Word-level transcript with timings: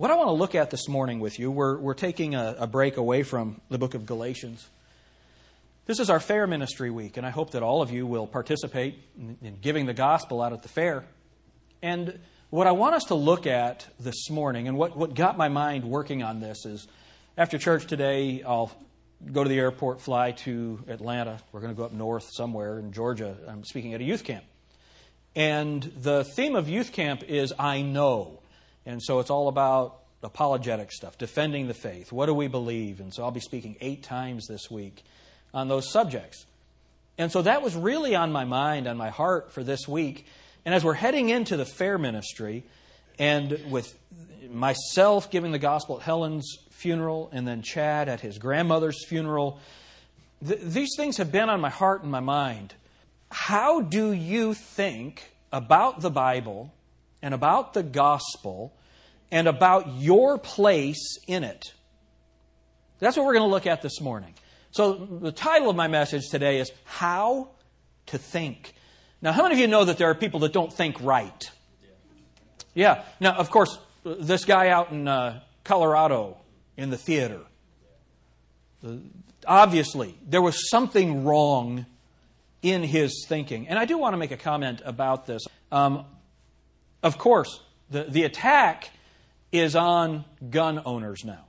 What 0.00 0.10
I 0.10 0.16
want 0.16 0.28
to 0.28 0.32
look 0.32 0.54
at 0.54 0.70
this 0.70 0.88
morning 0.88 1.20
with 1.20 1.38
you, 1.38 1.50
we're, 1.50 1.76
we're 1.76 1.92
taking 1.92 2.34
a, 2.34 2.56
a 2.60 2.66
break 2.66 2.96
away 2.96 3.22
from 3.22 3.60
the 3.68 3.76
book 3.76 3.92
of 3.92 4.06
Galatians. 4.06 4.66
This 5.84 6.00
is 6.00 6.08
our 6.08 6.18
fair 6.18 6.46
ministry 6.46 6.90
week, 6.90 7.18
and 7.18 7.26
I 7.26 7.28
hope 7.28 7.50
that 7.50 7.62
all 7.62 7.82
of 7.82 7.90
you 7.90 8.06
will 8.06 8.26
participate 8.26 8.98
in, 9.18 9.36
in 9.42 9.58
giving 9.60 9.84
the 9.84 9.92
gospel 9.92 10.40
out 10.40 10.54
at 10.54 10.62
the 10.62 10.70
fair. 10.70 11.04
And 11.82 12.18
what 12.48 12.66
I 12.66 12.72
want 12.72 12.94
us 12.94 13.04
to 13.08 13.14
look 13.14 13.46
at 13.46 13.86
this 14.00 14.30
morning, 14.30 14.68
and 14.68 14.78
what, 14.78 14.96
what 14.96 15.12
got 15.12 15.36
my 15.36 15.50
mind 15.50 15.84
working 15.84 16.22
on 16.22 16.40
this, 16.40 16.64
is 16.64 16.88
after 17.36 17.58
church 17.58 17.86
today, 17.86 18.42
I'll 18.42 18.72
go 19.30 19.44
to 19.44 19.50
the 19.50 19.58
airport, 19.58 20.00
fly 20.00 20.30
to 20.30 20.82
Atlanta. 20.88 21.42
We're 21.52 21.60
going 21.60 21.74
to 21.74 21.78
go 21.78 21.84
up 21.84 21.92
north 21.92 22.26
somewhere 22.32 22.78
in 22.78 22.94
Georgia. 22.94 23.36
I'm 23.46 23.64
speaking 23.64 23.92
at 23.92 24.00
a 24.00 24.04
youth 24.04 24.24
camp. 24.24 24.46
And 25.36 25.82
the 25.82 26.24
theme 26.24 26.56
of 26.56 26.70
youth 26.70 26.90
camp 26.92 27.22
is 27.24 27.52
I 27.58 27.82
know. 27.82 28.39
And 28.90 29.00
so 29.00 29.20
it's 29.20 29.30
all 29.30 29.46
about 29.46 30.00
apologetic 30.22 30.90
stuff, 30.90 31.16
defending 31.16 31.68
the 31.68 31.74
faith. 31.74 32.10
What 32.10 32.26
do 32.26 32.34
we 32.34 32.48
believe? 32.48 32.98
And 32.98 33.14
so 33.14 33.22
I'll 33.22 33.30
be 33.30 33.38
speaking 33.40 33.76
eight 33.80 34.02
times 34.02 34.48
this 34.48 34.68
week 34.68 35.04
on 35.54 35.68
those 35.68 35.92
subjects. 35.92 36.44
And 37.16 37.30
so 37.30 37.42
that 37.42 37.62
was 37.62 37.76
really 37.76 38.16
on 38.16 38.32
my 38.32 38.44
mind, 38.44 38.88
on 38.88 38.96
my 38.96 39.10
heart 39.10 39.52
for 39.52 39.62
this 39.62 39.86
week. 39.86 40.26
And 40.64 40.74
as 40.74 40.84
we're 40.84 40.94
heading 40.94 41.28
into 41.28 41.56
the 41.56 41.64
fair 41.64 41.98
ministry, 41.98 42.64
and 43.16 43.60
with 43.70 43.96
myself 44.50 45.30
giving 45.30 45.52
the 45.52 45.58
gospel 45.58 45.98
at 45.98 46.02
Helen's 46.02 46.58
funeral, 46.70 47.30
and 47.32 47.46
then 47.46 47.62
Chad 47.62 48.08
at 48.08 48.20
his 48.20 48.38
grandmother's 48.38 49.06
funeral, 49.06 49.60
th- 50.46 50.60
these 50.60 50.90
things 50.96 51.18
have 51.18 51.30
been 51.30 51.48
on 51.48 51.60
my 51.60 51.70
heart 51.70 52.02
and 52.02 52.10
my 52.10 52.20
mind. 52.20 52.74
How 53.30 53.80
do 53.80 54.12
you 54.12 54.52
think 54.54 55.30
about 55.52 56.00
the 56.00 56.10
Bible 56.10 56.74
and 57.22 57.34
about 57.34 57.74
the 57.74 57.82
gospel 57.82 58.74
and 59.30 59.48
about 59.48 59.94
your 59.98 60.38
place 60.38 61.18
in 61.26 61.44
it. 61.44 61.72
That's 62.98 63.16
what 63.16 63.24
we're 63.24 63.34
going 63.34 63.48
to 63.48 63.50
look 63.50 63.66
at 63.66 63.82
this 63.82 64.00
morning. 64.00 64.34
So, 64.72 64.92
the 64.94 65.32
title 65.32 65.70
of 65.70 65.76
my 65.76 65.88
message 65.88 66.28
today 66.28 66.60
is 66.60 66.70
How 66.84 67.48
to 68.06 68.18
Think. 68.18 68.74
Now, 69.22 69.32
how 69.32 69.42
many 69.42 69.54
of 69.54 69.58
you 69.58 69.66
know 69.66 69.84
that 69.84 69.98
there 69.98 70.08
are 70.10 70.14
people 70.14 70.40
that 70.40 70.52
don't 70.52 70.72
think 70.72 71.00
right? 71.00 71.50
Yeah. 72.74 73.02
Now, 73.18 73.34
of 73.34 73.50
course, 73.50 73.78
this 74.04 74.44
guy 74.44 74.68
out 74.68 74.92
in 74.92 75.08
uh, 75.08 75.40
Colorado 75.64 76.36
in 76.76 76.90
the 76.90 76.96
theater, 76.96 77.40
uh, 78.86 78.94
obviously, 79.46 80.16
there 80.26 80.42
was 80.42 80.70
something 80.70 81.24
wrong 81.24 81.86
in 82.62 82.82
his 82.82 83.24
thinking. 83.28 83.68
And 83.68 83.78
I 83.78 83.84
do 83.84 83.98
want 83.98 84.12
to 84.12 84.18
make 84.18 84.30
a 84.30 84.36
comment 84.36 84.82
about 84.84 85.26
this. 85.26 85.42
Um, 85.72 86.04
of 87.02 87.18
course, 87.18 87.60
the, 87.90 88.04
the 88.04 88.24
attack 88.24 88.90
is 89.52 89.74
on 89.74 90.24
gun 90.48 90.80
owners 90.84 91.24
now. 91.24 91.44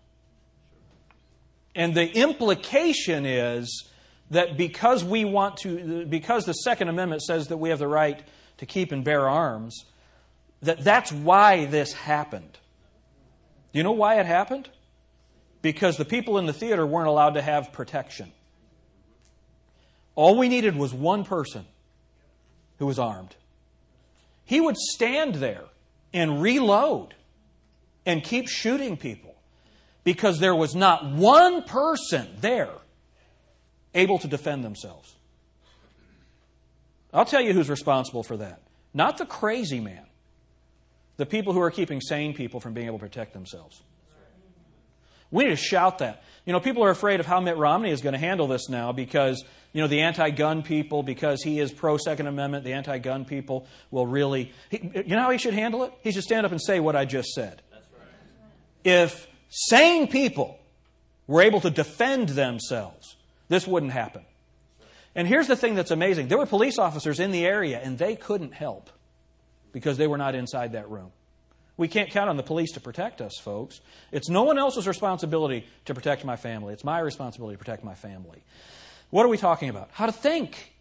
And 1.76 1.96
the 1.96 2.10
implication 2.12 3.26
is 3.26 3.88
that 4.32 4.58
because 4.58 5.04
we 5.04 5.26
want 5.26 5.58
to, 5.58 6.06
because 6.06 6.46
the 6.46 6.54
Second 6.54 6.90
Amendment 6.90 7.22
says 7.22 7.48
that 7.48 7.58
we 7.58 7.70
have 7.70 7.80
the 7.80 7.88
right 7.88 8.22
to 8.58 8.66
keep 8.66 8.92
and 8.92 9.04
bear 9.04 9.30
arms, 9.30 9.86
that 10.62 10.84
that's 10.84 11.12
why 11.12 11.66
this 11.66 11.94
happened. 11.94 12.58
Do 13.72 13.80
you 13.80 13.84
know 13.84 13.92
why 13.92 14.20
it 14.20 14.26
happened? 14.26 14.70
Because 15.62 15.98
the 15.98 16.06
people 16.06 16.38
in 16.38 16.46
the 16.46 16.54
theater 16.54 16.86
weren't 16.86 17.08
allowed 17.08 17.36
to 17.36 17.42
have 17.42 17.72
protection. 17.72 18.32
All 20.16 20.38
we 20.38 20.50
needed 20.50 20.76
was 20.76 20.94
one 20.94 21.24
person 21.24 21.66
who 22.80 22.86
was 22.86 23.00
armed. 23.00 23.36
He 24.44 24.60
would 24.60 24.78
stand 24.78 25.36
there 25.36 25.64
and 26.14 26.42
reload 26.42 27.14
and 28.06 28.24
keep 28.24 28.48
shooting 28.48 28.98
people 28.98 29.36
because 30.04 30.40
there 30.40 30.56
was 30.56 30.76
not 30.76 31.12
one 31.12 31.64
person 31.64 32.28
there 32.40 32.74
able 33.94 34.20
to 34.20 34.28
defend 34.28 34.64
themselves. 34.64 35.16
I'll 37.14 37.26
tell 37.26 37.42
you 37.42 37.54
who's 37.54 37.70
responsible 37.70 38.24
for 38.24 38.38
that. 38.38 38.62
Not 38.94 39.18
the 39.18 39.26
crazy 39.26 39.80
man, 39.80 40.06
the 41.18 41.26
people 41.26 41.54
who 41.54 41.62
are 41.62 41.72
keeping 41.72 42.02
sane 42.02 42.34
people 42.34 42.60
from 42.60 42.74
being 42.74 42.88
able 42.88 43.00
to 43.00 43.06
protect 43.06 43.34
themselves. 43.34 43.82
We 45.30 45.46
need 45.46 45.52
to 45.52 45.56
shout 45.56 46.00
that. 46.00 46.24
You 46.46 46.52
know, 46.52 46.60
people 46.60 46.84
are 46.84 46.90
afraid 46.90 47.20
of 47.20 47.26
how 47.26 47.40
Mitt 47.40 47.56
Romney 47.56 47.92
is 47.92 48.02
going 48.02 48.14
to 48.14 48.20
handle 48.20 48.48
this 48.48 48.68
now 48.68 48.92
because, 48.92 49.42
you 49.72 49.82
know, 49.82 49.88
the 49.88 50.02
anti 50.02 50.30
gun 50.30 50.62
people, 50.62 51.04
because 51.04 51.42
he 51.42 51.60
is 51.60 51.72
pro 51.72 51.98
Second 51.98 52.28
Amendment, 52.28 52.66
the 52.66 52.74
anti 52.74 52.98
gun 52.98 53.24
people 53.24 53.66
will 53.92 54.06
really. 54.06 54.52
He, 54.70 54.82
you 54.94 55.16
know 55.16 55.22
how 55.22 55.32
he 55.32 55.38
should 55.38 55.54
handle 55.54 55.84
it? 55.84 55.94
He 56.02 56.12
should 56.12 56.24
stand 56.24 56.46
up 56.46 56.52
and 56.52 56.62
say 56.62 56.82
what 56.82 56.98
I 56.98 57.06
just 57.06 57.30
said. 57.30 57.62
If 58.84 59.28
sane 59.50 60.08
people 60.08 60.60
were 61.28 61.42
able 61.42 61.62
to 61.62 61.70
defend 61.70 62.30
themselves, 62.30 63.16
this 63.50 63.68
wouldn't 63.68 63.92
happen. 63.92 64.24
And 65.16 65.28
here's 65.28 65.48
the 65.48 65.56
thing 65.56 65.76
that's 65.76 65.92
amazing 65.92 66.28
there 66.28 66.38
were 66.38 66.46
police 66.46 66.78
officers 66.78 67.20
in 67.20 67.32
the 67.32 67.46
area, 67.46 67.80
and 67.80 67.98
they 67.98 68.16
couldn't 68.16 68.54
help 68.54 68.90
because 69.72 69.98
they 69.98 70.08
were 70.08 70.18
not 70.18 70.36
inside 70.36 70.74
that 70.74 70.90
room. 70.90 71.12
We 71.78 71.88
can't 71.88 72.10
count 72.10 72.30
on 72.30 72.38
the 72.38 72.44
police 72.44 72.74
to 72.74 72.80
protect 72.80 73.22
us, 73.22 73.38
folks. 73.42 73.82
It's 74.12 74.30
no 74.30 74.44
one 74.44 74.58
else's 74.58 74.88
responsibility 74.88 75.66
to 75.86 75.94
protect 75.94 76.24
my 76.24 76.36
family. 76.36 76.74
It's 76.74 76.84
my 76.84 77.00
responsibility 77.00 77.56
to 77.56 77.58
protect 77.58 77.84
my 77.84 77.96
family. 77.96 78.44
What 79.10 79.26
are 79.26 79.30
we 79.30 79.38
talking 79.38 79.70
about? 79.70 79.90
How 79.92 80.06
to 80.06 80.12
think. 80.12 80.74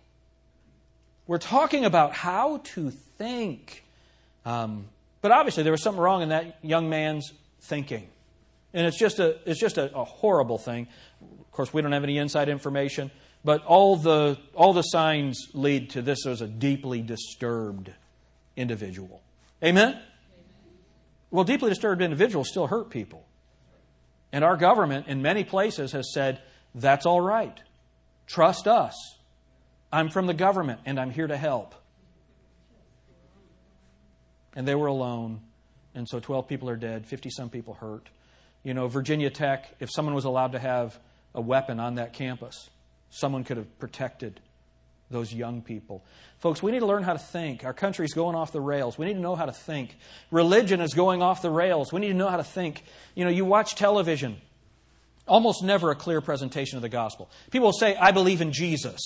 We're 1.27 1.39
talking 1.39 1.84
about 1.84 2.12
how 2.12 2.59
to 2.75 2.91
think. 2.91 3.84
Um, 4.44 4.87
but 5.22 5.31
obviously, 5.33 5.62
there 5.62 5.72
was 5.72 5.83
something 5.83 6.03
wrong 6.03 6.22
in 6.22 6.31
that 6.31 6.59
young 6.62 6.89
man's 6.89 7.33
thinking. 7.60 8.09
And 8.72 8.87
it's 8.87 8.98
just 8.98 9.19
a, 9.19 9.38
it's 9.48 9.60
just 9.60 9.78
a, 9.78 9.94
a 9.97 10.04
horrible 10.04 10.59
thing. 10.59 10.88
Of 11.21 11.50
course, 11.50 11.72
we 11.72 11.82
don't 11.82 11.93
have 11.93 12.04
any 12.04 12.19
inside 12.19 12.48
information, 12.48 13.10
but 13.44 13.65
all 13.65 13.97
the, 13.97 14.38
all 14.54 14.72
the 14.72 14.82
signs 14.82 15.48
lead 15.54 15.91
to 15.91 16.03
this 16.03 16.26
as 16.26 16.41
a 16.41 16.47
deeply 16.47 17.03
disturbed 17.03 17.91
individual. 18.56 19.22
Amen? 19.62 20.00
Well, 21.31 21.44
deeply 21.44 21.71
disturbed 21.71 22.03
individuals 22.03 22.48
still 22.48 22.66
hurt 22.66 22.91
people. 22.91 23.26
And 24.32 24.44
our 24.44 24.56
government, 24.56 25.09
in 25.09 25.22
many 25.22 25.44
places, 25.44 25.92
has 25.92 26.12
said, 26.12 26.41
that's 26.75 27.06
all 27.06 27.21
right. 27.21 27.60
Trust 28.27 28.69
us. 28.69 28.94
I'm 29.92 30.09
from 30.09 30.27
the 30.27 30.34
government 30.34 30.81
and 30.87 31.00
I'm 31.00 31.10
here 31.10 31.27
to 31.27 31.37
help. 31.37 31.75
And 34.54 34.66
they 34.66 34.75
were 34.75 34.87
alone. 34.87 35.41
And 35.95 36.09
so 36.09 36.21
12 36.21 36.49
people 36.49 36.69
are 36.69 36.77
dead, 36.77 37.06
50 37.06 37.31
some 37.31 37.51
people 37.51 37.75
hurt. 37.75 38.09
You 38.62 38.75
know, 38.75 38.89
Virginia 38.89 39.31
Tech, 39.31 39.75
if 39.81 39.91
someone 39.91 40.15
was 40.15 40.25
allowed 40.25 40.53
to 40.53 40.59
have 40.59 40.99
a 41.34 41.41
weapon 41.41 41.81
on 41.81 41.97
that 41.97 42.12
campus, 42.12 42.69
someone 43.11 43.45
could 43.45 43.56
have 43.56 43.78
protected 43.78 44.41
those 45.11 45.34
young 45.34 45.61
people. 45.61 46.05
Folks, 46.39 46.62
we 46.62 46.71
need 46.71 46.81
to 46.81 46.87
learn 46.87 47.03
how 47.03 47.12
to 47.12 47.19
think. 47.19 47.65
Our 47.65 47.73
country's 47.73 48.15
going 48.15 48.37
off 48.37 48.53
the 48.53 48.61
rails. 48.61 48.97
We 48.97 49.06
need 49.06 49.15
to 49.15 49.21
know 49.21 49.34
how 49.34 49.47
to 49.47 49.53
think. 49.53 49.97
Religion 50.31 50.81
is 50.81 50.95
going 50.95 51.21
off 51.21 51.43
the 51.43 51.51
rails. 51.51 51.93
We 51.93 52.01
need 52.01 52.09
to 52.09 52.15
know 52.15 52.28
how 52.28 52.37
to 52.37 52.45
think. 52.45 52.84
You 53.15 53.25
know, 53.25 53.31
you 53.31 53.45
watch 53.45 53.75
television, 53.75 54.41
almost 55.27 55.65
never 55.65 55.91
a 55.91 55.97
clear 55.97 56.21
presentation 56.21 56.77
of 56.77 56.83
the 56.83 56.89
gospel. 56.89 57.28
People 57.51 57.67
will 57.67 57.72
say, 57.72 57.97
I 57.97 58.12
believe 58.12 58.41
in 58.41 58.53
Jesus, 58.53 59.01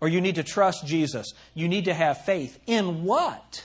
or 0.00 0.08
you 0.08 0.20
need 0.20 0.34
to 0.34 0.42
trust 0.42 0.84
Jesus. 0.84 1.32
You 1.54 1.68
need 1.68 1.84
to 1.84 1.94
have 1.94 2.24
faith. 2.24 2.58
In 2.66 3.04
what? 3.04 3.64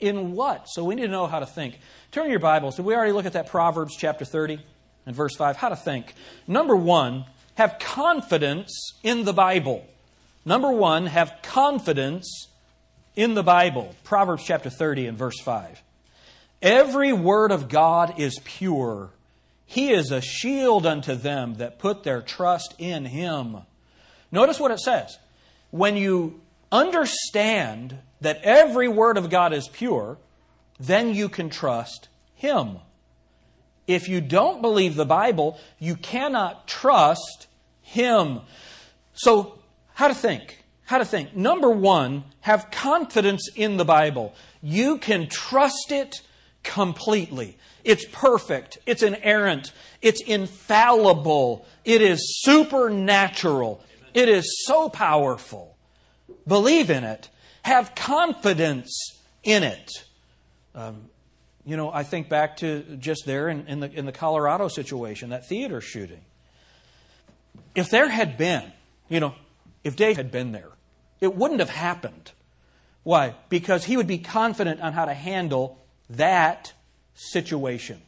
In 0.00 0.32
what? 0.32 0.66
So 0.68 0.84
we 0.84 0.94
need 0.94 1.02
to 1.02 1.08
know 1.08 1.26
how 1.26 1.40
to 1.40 1.46
think. 1.46 1.78
Turn 2.10 2.30
your 2.30 2.40
Bibles. 2.40 2.76
Did 2.76 2.86
we 2.86 2.94
already 2.94 3.12
look 3.12 3.26
at 3.26 3.34
that 3.34 3.48
Proverbs 3.48 3.96
chapter 3.96 4.24
30 4.24 4.58
and 5.06 5.14
verse 5.14 5.36
5? 5.36 5.56
How 5.56 5.68
to 5.68 5.76
think. 5.76 6.14
Number 6.46 6.74
one, 6.74 7.26
have 7.54 7.78
confidence 7.78 8.94
in 9.02 9.24
the 9.24 9.34
Bible. 9.34 9.86
Number 10.44 10.70
one, 10.70 11.06
have 11.06 11.34
confidence 11.42 12.48
in 13.14 13.34
the 13.34 13.42
Bible. 13.42 13.94
Proverbs 14.04 14.44
chapter 14.44 14.70
30 14.70 15.06
and 15.06 15.18
verse 15.18 15.38
5. 15.40 15.82
Every 16.62 17.12
word 17.12 17.52
of 17.52 17.68
God 17.68 18.18
is 18.18 18.38
pure. 18.44 19.10
He 19.66 19.92
is 19.92 20.10
a 20.10 20.20
shield 20.20 20.86
unto 20.86 21.14
them 21.14 21.54
that 21.54 21.78
put 21.78 22.02
their 22.02 22.22
trust 22.22 22.74
in 22.78 23.04
Him. 23.04 23.58
Notice 24.32 24.58
what 24.58 24.70
it 24.70 24.80
says. 24.80 25.18
When 25.70 25.96
you 25.96 26.40
understand 26.72 27.98
that 28.20 28.40
every 28.42 28.88
word 28.88 29.16
of 29.16 29.30
God 29.30 29.52
is 29.52 29.68
pure, 29.68 30.18
then 30.78 31.14
you 31.14 31.28
can 31.28 31.50
trust 31.50 32.08
Him. 32.34 32.78
If 33.86 34.08
you 34.08 34.20
don't 34.20 34.62
believe 34.62 34.94
the 34.94 35.04
Bible, 35.04 35.58
you 35.78 35.96
cannot 35.96 36.66
trust 36.66 37.48
Him. 37.82 38.40
So 39.14 39.58
how 39.94 40.08
to 40.08 40.14
think. 40.14 40.64
How 40.84 40.98
to 40.98 41.04
think. 41.04 41.36
Number 41.36 41.70
one, 41.70 42.24
have 42.40 42.70
confidence 42.70 43.48
in 43.54 43.76
the 43.76 43.84
Bible. 43.84 44.34
You 44.62 44.98
can 44.98 45.28
trust 45.28 45.92
it 45.92 46.22
completely. 46.62 47.58
It's 47.84 48.04
perfect. 48.06 48.78
It's 48.86 49.02
inerrant. 49.02 49.72
It's 50.02 50.22
infallible. 50.22 51.66
It 51.84 52.02
is 52.02 52.42
supernatural. 52.42 53.82
It 54.14 54.28
is 54.28 54.64
so 54.66 54.88
powerful. 54.88 55.76
Believe 56.46 56.90
in 56.90 57.04
it. 57.04 57.28
Have 57.62 57.94
confidence 57.94 59.18
in 59.42 59.62
it. 59.62 59.90
Um, 60.74 61.08
You 61.66 61.76
know, 61.76 61.92
I 61.92 62.04
think 62.04 62.28
back 62.28 62.56
to 62.58 62.82
just 62.98 63.26
there 63.26 63.48
in, 63.48 63.66
in, 63.68 63.80
the, 63.80 63.90
in 63.92 64.06
the 64.06 64.12
Colorado 64.12 64.68
situation, 64.68 65.30
that 65.30 65.46
theater 65.46 65.80
shooting. 65.80 66.22
If 67.74 67.90
there 67.90 68.08
had 68.08 68.38
been, 68.38 68.72
you 69.08 69.20
know, 69.20 69.34
if 69.84 69.94
Dave 69.94 70.16
had 70.16 70.30
been 70.30 70.52
there, 70.52 70.70
it 71.20 71.36
wouldn't 71.36 71.60
have 71.60 71.70
happened. 71.70 72.32
Why? 73.02 73.34
Because 73.48 73.84
he 73.84 73.96
would 73.96 74.06
be 74.06 74.18
confident 74.18 74.80
on 74.80 74.94
how 74.94 75.04
to 75.04 75.14
handle 75.14 75.78
that 76.08 76.72
situation. 77.14 78.00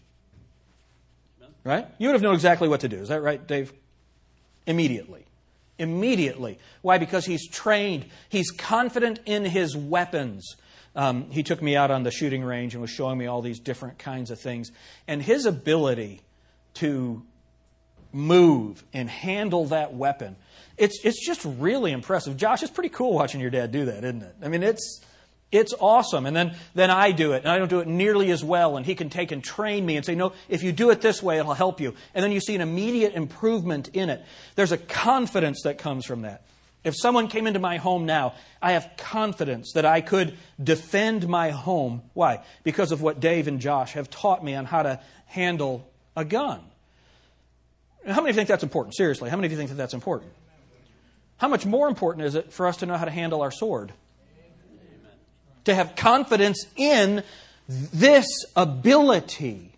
Right? 1.63 1.87
You 1.99 2.09
would 2.09 2.15
have 2.15 2.23
known 2.23 2.35
exactly 2.35 2.69
what 2.69 2.81
to 2.81 2.89
do. 2.89 2.97
Is 2.97 3.09
that 3.09 3.23
right, 3.23 3.47
Dave? 3.47 3.73
Immediately. 4.67 5.25
Immediately. 5.79 6.59
Why? 6.83 6.99
Because 6.99 7.25
he's 7.25 7.49
trained. 7.49 8.07
He's 8.29 8.51
confident 8.51 9.21
in 9.25 9.45
his 9.45 9.77
weapons. 9.77 10.57
Um, 10.95 11.31
he 11.31 11.43
took 11.43 11.63
me 11.63 11.77
out 11.77 11.91
on 11.91 12.03
the 12.03 12.11
shooting 12.11 12.45
range 12.45 12.75
and 12.75 12.83
was 12.83 12.91
showing 12.91 13.19
me 13.19 13.27
all 13.27 13.41
these 13.43 13.59
different 13.59 13.99
kinds 13.99 14.31
of 14.31 14.39
things. 14.39 14.71
And 15.09 15.23
his 15.23 15.47
ability 15.47 16.21
to 16.75 17.23
move 18.13 18.85
and 18.93 19.09
handle 19.09 19.67
that 19.67 19.95
weapon, 19.95 20.37
it's, 20.77 21.01
it's 21.05 21.25
just 21.25 21.45
really 21.45 21.93
impressive. 21.93 22.37
Josh, 22.37 22.63
it's 22.63 22.73
pretty 22.73 22.91
cool 22.91 23.15
watching 23.15 23.41
your 23.41 23.51
dad 23.51 23.73
do 23.73 23.87
that, 23.87 24.05
isn't 24.05 24.23
it? 24.23 24.37
I 24.43 24.49
mean, 24.49 24.63
it's, 24.63 25.01
it's 25.53 25.75
awesome. 25.79 26.27
And 26.27 26.35
then, 26.35 26.57
then 26.75 26.91
I 26.91 27.13
do 27.13 27.33
it, 27.33 27.45
and 27.45 27.49
I 27.49 27.59
don't 27.59 27.69
do 27.69 27.81
it 27.81 27.87
nearly 27.87 28.31
as 28.31 28.43
well, 28.43 28.77
and 28.77 28.85
he 28.85 28.95
can 28.95 29.11
take 29.11 29.31
and 29.31 29.45
train 29.45 29.87
me 29.87 29.97
and 29.97 30.05
say, 30.05 30.15
no, 30.15 30.33
if 30.49 30.63
you 30.63 30.73
do 30.73 30.91
it 30.91 31.03
this 31.03 31.23
way, 31.23 31.39
it'll 31.39 31.55
help 31.55 31.81
you. 31.81 31.95
And 32.15 32.25
then 32.25 32.33
you 32.33 32.41
see 32.41 32.55
an 32.55 32.63
immediate 32.63 33.13
improvement 33.15 33.89
in 33.93 34.11
it. 34.11 34.25
There's 34.57 34.73
a 34.73 34.79
confidence 34.79 35.63
that 35.65 35.79
comes 35.79 36.07
from 36.07 36.23
that. 36.23 36.43
If 36.85 36.97
someone 36.97 37.29
came 37.29 37.47
into 37.47 37.61
my 37.61 37.77
home 37.77 38.07
now, 38.07 38.35
I 38.61 38.73
have 38.73 38.91
confidence 38.97 39.73
that 39.75 39.85
I 39.85 40.01
could 40.01 40.37
defend 40.61 41.29
my 41.29 41.51
home. 41.51 42.03
Why? 42.13 42.43
Because 42.65 42.91
of 42.91 43.03
what 43.03 43.21
Dave 43.21 43.47
and 43.47 43.61
Josh 43.61 43.93
have 43.93 44.11
taught 44.11 44.43
me 44.43 44.57
on 44.57 44.65
how 44.65 44.83
to 44.83 45.01
handle 45.27 45.89
a 46.17 46.25
gun. 46.25 46.61
How 48.05 48.17
many 48.17 48.31
of 48.31 48.35
you 48.35 48.41
think 48.41 48.49
that's 48.49 48.65
important? 48.65 48.97
Seriously, 48.97 49.31
how 49.31 49.37
many 49.37 49.47
of 49.47 49.53
you 49.53 49.59
think 49.59 49.71
that 49.71 49.77
that's 49.77 49.95
important? 49.95 50.33
How 51.37 51.47
much 51.47 51.65
more 51.65 51.87
important 51.87 52.27
is 52.27 52.35
it 52.35 52.53
for 52.53 52.67
us 52.67 52.79
to 52.79 52.87
know 52.87 52.97
how 52.97 53.05
to 53.05 53.11
handle 53.13 53.43
our 53.43 53.53
sword? 53.53 53.93
To 55.65 55.75
have 55.75 55.97
confidence 55.97 56.67
in 56.77 57.23
this 57.69 58.27
ability. 58.57 59.73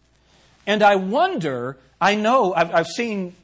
And 0.67 0.83
I 0.83 0.97
wonder, 0.97 1.77
I 2.01 2.15
know, 2.15 2.55
I've, 2.55 2.75
I've 2.75 2.87
seen 2.87 3.35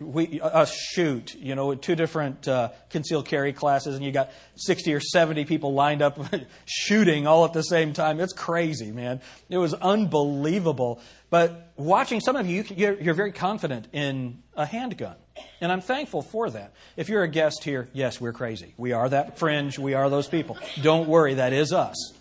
we, 0.00 0.40
us 0.40 0.74
shoot, 0.74 1.34
you 1.34 1.54
know, 1.54 1.74
two 1.74 1.94
different 1.94 2.48
uh, 2.48 2.70
concealed 2.90 3.26
carry 3.26 3.52
classes, 3.52 3.94
and 3.94 4.04
you 4.04 4.12
got 4.12 4.30
60 4.56 4.94
or 4.94 5.00
70 5.00 5.44
people 5.44 5.74
lined 5.74 6.02
up 6.02 6.18
shooting 6.64 7.26
all 7.26 7.44
at 7.44 7.52
the 7.52 7.62
same 7.62 7.92
time. 7.92 8.20
It's 8.20 8.32
crazy, 8.32 8.90
man. 8.90 9.20
It 9.48 9.58
was 9.58 9.74
unbelievable. 9.74 11.00
But 11.30 11.72
watching 11.76 12.20
some 12.20 12.36
of 12.36 12.46
you, 12.46 12.64
you're, 12.74 13.00
you're 13.00 13.14
very 13.14 13.32
confident 13.32 13.88
in 13.92 14.42
a 14.56 14.66
handgun. 14.66 15.16
And 15.60 15.72
I'm 15.72 15.80
thankful 15.80 16.22
for 16.22 16.50
that. 16.50 16.72
If 16.96 17.08
you're 17.08 17.22
a 17.22 17.28
guest 17.28 17.64
here, 17.64 17.88
yes, 17.92 18.20
we're 18.20 18.32
crazy. 18.32 18.74
We 18.76 18.92
are 18.92 19.08
that 19.08 19.38
fringe. 19.38 19.78
We 19.78 19.94
are 19.94 20.10
those 20.10 20.28
people. 20.28 20.58
Don't 20.82 21.08
worry, 21.08 21.34
that 21.34 21.52
is 21.52 21.72
us. 21.72 22.12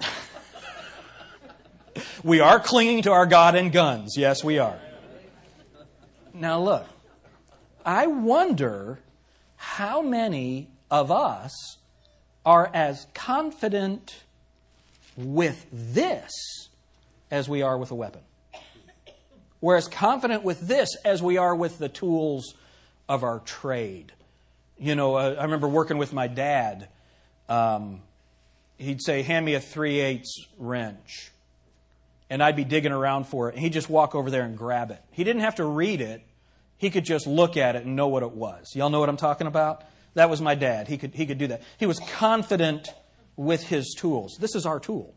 we 2.22 2.40
are 2.40 2.60
clinging 2.60 3.02
to 3.02 3.12
our 3.12 3.26
God 3.26 3.54
and 3.54 3.72
guns. 3.72 4.14
Yes, 4.16 4.42
we 4.42 4.58
are. 4.58 4.78
Now, 6.32 6.60
look, 6.60 6.86
I 7.84 8.06
wonder 8.06 9.00
how 9.56 10.02
many 10.02 10.68
of 10.90 11.10
us 11.10 11.78
are 12.44 12.70
as 12.72 13.06
confident 13.14 14.22
with 15.16 15.66
this 15.72 16.30
as 17.30 17.48
we 17.48 17.62
are 17.62 17.76
with 17.76 17.90
a 17.90 17.94
weapon. 17.94 18.20
We're 19.60 19.76
as 19.76 19.88
confident 19.88 20.42
with 20.42 20.60
this 20.60 20.96
as 21.04 21.22
we 21.22 21.38
are 21.38 21.54
with 21.54 21.78
the 21.78 21.88
tools 21.88 22.54
of 23.08 23.24
our 23.24 23.40
trade. 23.40 24.12
You 24.78 24.94
know, 24.94 25.16
uh, 25.16 25.36
I 25.38 25.44
remember 25.44 25.68
working 25.68 25.98
with 25.98 26.12
my 26.12 26.26
dad. 26.26 26.88
Um, 27.48 28.02
he'd 28.76 29.02
say, 29.02 29.22
Hand 29.22 29.46
me 29.46 29.54
a 29.54 29.60
3 29.60 30.00
8 30.00 30.24
wrench. 30.58 31.32
And 32.28 32.42
I'd 32.42 32.56
be 32.56 32.64
digging 32.64 32.92
around 32.92 33.28
for 33.28 33.48
it. 33.48 33.54
And 33.54 33.62
he'd 33.62 33.72
just 33.72 33.88
walk 33.88 34.14
over 34.14 34.30
there 34.30 34.42
and 34.42 34.58
grab 34.58 34.90
it. 34.90 35.00
He 35.12 35.24
didn't 35.24 35.42
have 35.42 35.54
to 35.56 35.64
read 35.64 36.00
it, 36.00 36.22
he 36.76 36.90
could 36.90 37.04
just 37.04 37.26
look 37.26 37.56
at 37.56 37.76
it 37.76 37.84
and 37.84 37.96
know 37.96 38.08
what 38.08 38.22
it 38.22 38.32
was. 38.32 38.74
Y'all 38.74 38.90
know 38.90 39.00
what 39.00 39.08
I'm 39.08 39.16
talking 39.16 39.46
about? 39.46 39.84
That 40.14 40.28
was 40.28 40.40
my 40.40 40.54
dad. 40.54 40.88
He 40.88 40.98
could, 40.98 41.14
he 41.14 41.26
could 41.26 41.38
do 41.38 41.46
that. 41.48 41.62
He 41.78 41.86
was 41.86 41.98
confident 41.98 42.88
with 43.36 43.62
his 43.62 43.94
tools. 43.96 44.36
This 44.40 44.54
is 44.54 44.66
our 44.66 44.80
tool. 44.80 45.14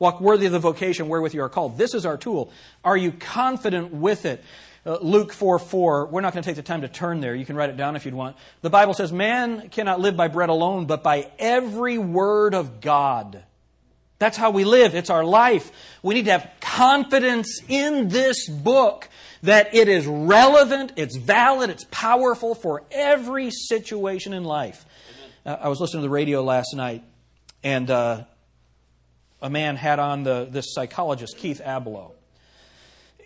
Walk 0.00 0.20
worthy 0.20 0.46
of 0.46 0.52
the 0.52 0.58
vocation 0.58 1.08
wherewith 1.08 1.34
you 1.34 1.42
are 1.42 1.50
called. 1.50 1.76
This 1.78 1.94
is 1.94 2.06
our 2.06 2.16
tool. 2.16 2.50
Are 2.82 2.96
you 2.96 3.12
confident 3.12 3.92
with 3.92 4.24
it? 4.24 4.42
Uh, 4.84 4.96
Luke 5.02 5.30
4 5.30 5.58
4, 5.58 6.06
we're 6.06 6.22
not 6.22 6.32
going 6.32 6.42
to 6.42 6.48
take 6.48 6.56
the 6.56 6.62
time 6.62 6.80
to 6.80 6.88
turn 6.88 7.20
there. 7.20 7.34
You 7.34 7.44
can 7.44 7.54
write 7.54 7.68
it 7.68 7.76
down 7.76 7.96
if 7.96 8.06
you'd 8.06 8.14
want. 8.14 8.34
The 8.62 8.70
Bible 8.70 8.94
says, 8.94 9.12
Man 9.12 9.68
cannot 9.68 10.00
live 10.00 10.16
by 10.16 10.28
bread 10.28 10.48
alone, 10.48 10.86
but 10.86 11.02
by 11.02 11.30
every 11.38 11.98
word 11.98 12.54
of 12.54 12.80
God. 12.80 13.44
That's 14.18 14.38
how 14.38 14.50
we 14.50 14.64
live. 14.64 14.94
It's 14.94 15.10
our 15.10 15.24
life. 15.24 15.70
We 16.02 16.14
need 16.14 16.24
to 16.24 16.32
have 16.32 16.50
confidence 16.60 17.60
in 17.68 18.08
this 18.08 18.48
book 18.48 19.08
that 19.42 19.74
it 19.74 19.88
is 19.88 20.06
relevant, 20.06 20.94
it's 20.96 21.16
valid, 21.16 21.68
it's 21.68 21.84
powerful 21.90 22.54
for 22.54 22.84
every 22.90 23.50
situation 23.50 24.32
in 24.32 24.44
life. 24.44 24.86
Uh, 25.44 25.56
I 25.60 25.68
was 25.68 25.78
listening 25.78 26.02
to 26.02 26.08
the 26.08 26.12
radio 26.14 26.42
last 26.42 26.74
night, 26.74 27.02
and 27.62 27.90
uh, 27.90 28.24
a 29.42 29.50
man 29.50 29.76
had 29.76 29.98
on 29.98 30.22
the, 30.22 30.46
this 30.50 30.74
psychologist, 30.74 31.36
Keith 31.36 31.60
Ablow. 31.64 32.12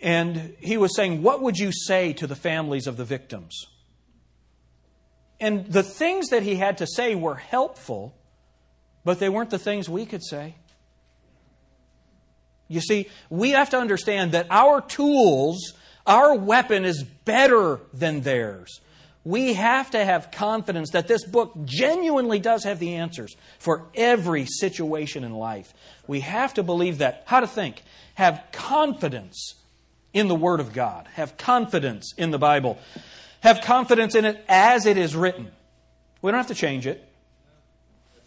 And 0.01 0.55
he 0.59 0.77
was 0.77 0.95
saying, 0.95 1.21
What 1.21 1.41
would 1.41 1.57
you 1.57 1.71
say 1.71 2.13
to 2.13 2.27
the 2.27 2.35
families 2.35 2.87
of 2.87 2.97
the 2.97 3.05
victims? 3.05 3.65
And 5.39 5.65
the 5.65 5.83
things 5.83 6.29
that 6.29 6.43
he 6.43 6.55
had 6.55 6.77
to 6.77 6.87
say 6.87 7.15
were 7.15 7.35
helpful, 7.35 8.15
but 9.03 9.19
they 9.19 9.29
weren't 9.29 9.49
the 9.49 9.59
things 9.59 9.89
we 9.89 10.05
could 10.05 10.23
say. 10.23 10.55
You 12.67 12.81
see, 12.81 13.09
we 13.29 13.51
have 13.51 13.69
to 13.71 13.77
understand 13.77 14.31
that 14.31 14.47
our 14.49 14.81
tools, 14.81 15.73
our 16.07 16.35
weapon 16.35 16.83
is 16.83 17.03
better 17.03 17.79
than 17.93 18.21
theirs 18.21 18.81
we 19.25 19.55
have 19.55 19.89
to 19.91 20.05
have 20.05 20.29
confidence 20.29 20.91
that 20.91 21.07
this 21.07 21.25
book 21.25 21.51
genuinely 21.65 22.39
does 22.39 22.63
have 22.63 22.77
the 22.77 22.95
answers 22.95 23.35
for 23.57 23.87
every 23.95 24.45
situation 24.45 25.23
in 25.23 25.33
life. 25.33 25.73
We 26.05 26.19
have 26.19 26.53
to 26.53 26.63
believe 26.63 26.99
that. 26.99 27.23
How 27.25 27.39
to 27.39 27.47
think. 27.47 27.81
Have 28.13 28.41
confidence 28.51 29.55
in 30.13 30.27
the 30.27 30.35
Word 30.35 30.59
of 30.59 30.73
God. 30.73 31.07
Have 31.13 31.37
confidence 31.37 32.13
in 32.15 32.29
the 32.29 32.37
Bible. 32.37 32.77
Have 33.41 33.61
confidence 33.61 34.13
in 34.13 34.25
it 34.25 34.45
as 34.47 34.85
it 34.85 34.95
is 34.95 35.15
written. 35.15 35.51
We 36.21 36.29
don't 36.29 36.39
have 36.39 36.47
to 36.47 36.55
change 36.55 36.85
it. 36.85 37.03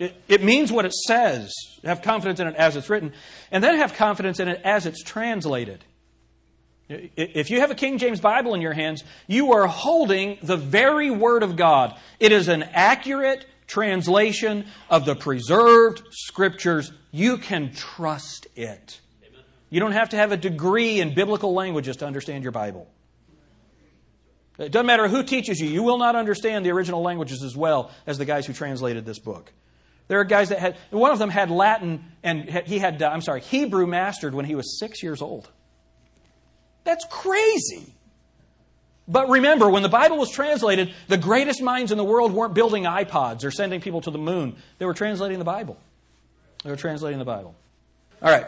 It, 0.00 0.20
it 0.26 0.42
means 0.42 0.72
what 0.72 0.84
it 0.84 0.92
says. 0.92 1.52
Have 1.84 2.02
confidence 2.02 2.40
in 2.40 2.48
it 2.48 2.56
as 2.56 2.74
it's 2.74 2.90
written. 2.90 3.12
And 3.52 3.62
then 3.62 3.76
have 3.76 3.94
confidence 3.94 4.40
in 4.40 4.48
it 4.48 4.60
as 4.64 4.84
it's 4.84 5.02
translated. 5.02 5.84
If 6.88 7.50
you 7.50 7.60
have 7.60 7.70
a 7.70 7.74
King 7.74 7.98
James 7.98 8.20
Bible 8.20 8.54
in 8.54 8.62
your 8.62 8.72
hands, 8.72 9.04
you 9.26 9.52
are 9.52 9.66
holding 9.66 10.38
the 10.42 10.56
very 10.56 11.10
Word 11.10 11.42
of 11.42 11.56
God. 11.56 11.98
It 12.18 12.32
is 12.32 12.48
an 12.48 12.62
accurate 12.62 13.44
translation 13.66 14.66
of 14.88 15.04
the 15.04 15.14
preserved 15.14 16.02
Scriptures. 16.10 16.90
You 17.10 17.36
can 17.36 17.72
trust 17.74 18.46
it. 18.56 19.00
You 19.70 19.80
don't 19.80 19.92
have 19.92 20.10
to 20.10 20.16
have 20.16 20.32
a 20.32 20.36
degree 20.38 21.00
in 21.00 21.14
biblical 21.14 21.52
languages 21.52 21.98
to 21.98 22.06
understand 22.06 22.42
your 22.42 22.52
Bible. 22.52 22.88
It 24.56 24.72
doesn't 24.72 24.86
matter 24.86 25.06
who 25.06 25.22
teaches 25.22 25.60
you, 25.60 25.68
you 25.68 25.82
will 25.82 25.98
not 25.98 26.16
understand 26.16 26.66
the 26.66 26.70
original 26.70 27.02
languages 27.02 27.44
as 27.44 27.54
well 27.54 27.92
as 28.06 28.18
the 28.18 28.24
guys 28.24 28.44
who 28.46 28.52
translated 28.52 29.04
this 29.04 29.18
book. 29.18 29.52
There 30.08 30.18
are 30.18 30.24
guys 30.24 30.48
that 30.48 30.58
had, 30.58 30.76
one 30.90 31.12
of 31.12 31.18
them 31.18 31.30
had 31.30 31.50
Latin 31.50 32.02
and 32.22 32.48
he 32.66 32.78
had, 32.78 33.00
uh, 33.02 33.08
I'm 33.08 33.20
sorry, 33.20 33.42
Hebrew 33.42 33.86
mastered 33.86 34.34
when 34.34 34.46
he 34.46 34.54
was 34.54 34.78
six 34.78 35.02
years 35.02 35.20
old. 35.20 35.50
That's 36.88 37.04
crazy. 37.04 37.92
But 39.06 39.28
remember, 39.28 39.68
when 39.68 39.82
the 39.82 39.90
Bible 39.90 40.16
was 40.16 40.30
translated, 40.30 40.94
the 41.06 41.18
greatest 41.18 41.60
minds 41.60 41.92
in 41.92 41.98
the 41.98 42.04
world 42.04 42.32
weren't 42.32 42.54
building 42.54 42.84
iPods 42.84 43.44
or 43.44 43.50
sending 43.50 43.82
people 43.82 44.00
to 44.00 44.10
the 44.10 44.16
moon. 44.16 44.56
They 44.78 44.86
were 44.86 44.94
translating 44.94 45.38
the 45.38 45.44
Bible. 45.44 45.76
They 46.64 46.70
were 46.70 46.76
translating 46.76 47.18
the 47.18 47.26
Bible. 47.26 47.54
All 48.22 48.30
right. 48.30 48.46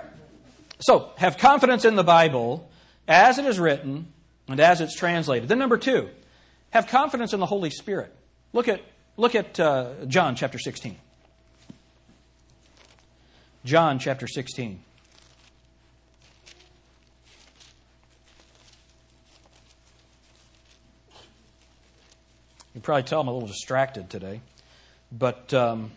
So, 0.78 1.12
have 1.18 1.36
confidence 1.36 1.84
in 1.84 1.96
the 1.96 2.02
Bible 2.02 2.66
as 3.06 3.36
it 3.36 3.44
is 3.44 3.60
written 3.60 4.10
and 4.48 4.58
as 4.58 4.80
it's 4.80 4.96
translated. 4.96 5.50
Then, 5.50 5.58
number 5.58 5.76
two, 5.76 6.08
have 6.70 6.86
confidence 6.86 7.34
in 7.34 7.40
the 7.40 7.46
Holy 7.46 7.68
Spirit. 7.68 8.10
Look 8.54 8.68
at, 8.68 8.80
look 9.18 9.34
at 9.34 9.60
uh, 9.60 10.06
John 10.06 10.34
chapter 10.34 10.58
16. 10.58 10.96
John 13.66 13.98
chapter 13.98 14.26
16. 14.26 14.80
You 22.80 22.82
probably 22.82 23.02
tell 23.02 23.20
I'm 23.20 23.28
a 23.28 23.32
little 23.34 23.46
distracted 23.46 24.08
today. 24.08 24.40
But 25.12 25.52
um, 25.52 25.90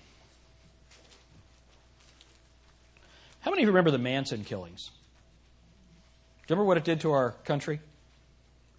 How 3.39 3.51
many 3.51 3.63
of 3.63 3.67
you 3.67 3.71
remember 3.71 3.89
the 3.89 3.97
Manson 3.97 4.43
killings? 4.43 4.87
Do 4.87 4.91
you 4.91 6.55
remember 6.55 6.65
what 6.65 6.75
it 6.75 6.83
did 6.83 6.99
to 6.99 7.13
our 7.13 7.31
country? 7.45 7.79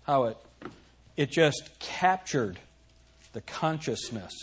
How 0.03 0.25
it 0.25 0.37
it 1.17 1.31
just 1.31 1.71
captured 1.79 2.59
the 3.33 3.41
consciousness 3.41 4.35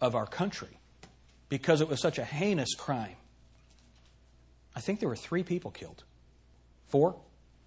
of 0.00 0.14
our 0.14 0.26
country 0.26 0.78
because 1.50 1.82
it 1.82 1.90
was 1.90 2.00
such 2.00 2.16
a 2.18 2.24
heinous 2.24 2.74
crime. 2.74 3.16
I 4.74 4.80
think 4.80 5.00
there 5.00 5.10
were 5.10 5.16
three 5.16 5.42
people 5.42 5.72
killed. 5.72 6.04
Four? 6.88 7.16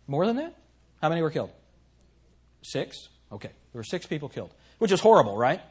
More 0.08 0.26
than 0.26 0.38
that? 0.38 0.56
How 1.00 1.10
many 1.10 1.22
were 1.22 1.30
killed? 1.30 1.52
Six? 2.64 2.98
Okay. 3.32 3.52
There 3.72 3.80
were 3.80 3.84
six 3.84 4.08
people 4.08 4.30
killed, 4.30 4.52
which 4.80 4.92
is 4.92 5.00
horrible, 5.00 5.38
right? 5.38 5.62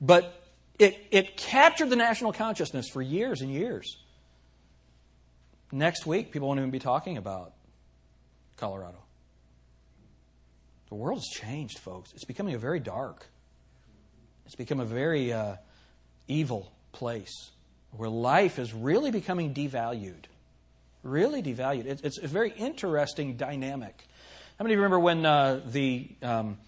But 0.00 0.40
it, 0.78 0.98
it 1.10 1.36
captured 1.36 1.90
the 1.90 1.96
national 1.96 2.32
consciousness 2.32 2.88
for 2.88 3.00
years 3.02 3.40
and 3.40 3.50
years. 3.50 3.96
Next 5.72 6.06
week, 6.06 6.32
people 6.32 6.48
won't 6.48 6.58
even 6.58 6.70
be 6.70 6.78
talking 6.78 7.16
about 7.16 7.52
Colorado. 8.56 8.98
The 10.88 10.96
world 10.96 11.18
has 11.18 11.28
changed, 11.28 11.78
folks. 11.78 12.12
It's 12.12 12.24
becoming 12.24 12.54
a 12.54 12.58
very 12.58 12.80
dark, 12.80 13.26
it's 14.44 14.56
become 14.56 14.80
a 14.80 14.84
very 14.84 15.32
uh, 15.32 15.56
evil 16.26 16.72
place 16.92 17.50
where 17.96 18.08
life 18.08 18.58
is 18.58 18.72
really 18.74 19.10
becoming 19.10 19.54
devalued. 19.54 20.24
Really 21.02 21.42
devalued. 21.42 21.86
It's, 21.86 22.02
it's 22.02 22.18
a 22.18 22.26
very 22.26 22.50
interesting 22.50 23.36
dynamic. 23.36 24.04
How 24.58 24.64
many 24.64 24.76
remember 24.76 24.98
when 24.98 25.24
uh, 25.24 25.60
the 25.64 26.08
um, 26.22 26.58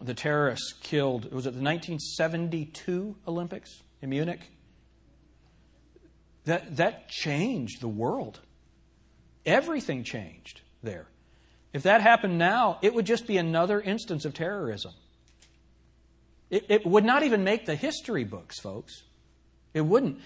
the 0.00 0.14
terrorists 0.14 0.72
killed? 0.72 1.24
Was 1.32 1.46
it 1.46 1.54
the 1.54 1.62
1972 1.62 3.16
Olympics 3.26 3.82
in 4.02 4.10
Munich? 4.10 4.40
That 6.44 6.76
that 6.76 7.08
changed 7.08 7.80
the 7.80 7.88
world. 7.88 8.40
Everything 9.44 10.04
changed 10.04 10.60
there. 10.82 11.06
If 11.72 11.82
that 11.82 12.00
happened 12.00 12.38
now, 12.38 12.78
it 12.82 12.94
would 12.94 13.04
just 13.04 13.26
be 13.26 13.36
another 13.36 13.80
instance 13.80 14.24
of 14.24 14.34
terrorism. 14.34 14.92
It, 16.50 16.66
it 16.68 16.86
would 16.86 17.04
not 17.04 17.22
even 17.22 17.44
make 17.44 17.66
the 17.66 17.74
history 17.74 18.24
books, 18.24 18.58
folks. 18.58 19.02
It 19.74 19.82
wouldn't. 19.82 20.20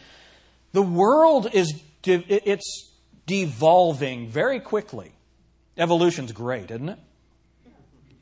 The 0.73 0.83
world 0.83 1.49
is 1.52 1.83
it's 2.05 2.91
devolving 3.26 4.29
very 4.29 4.61
quickly. 4.61 5.12
Evolution's 5.76 6.33
great, 6.33 6.71
isn't 6.71 6.88
it? 6.88 6.99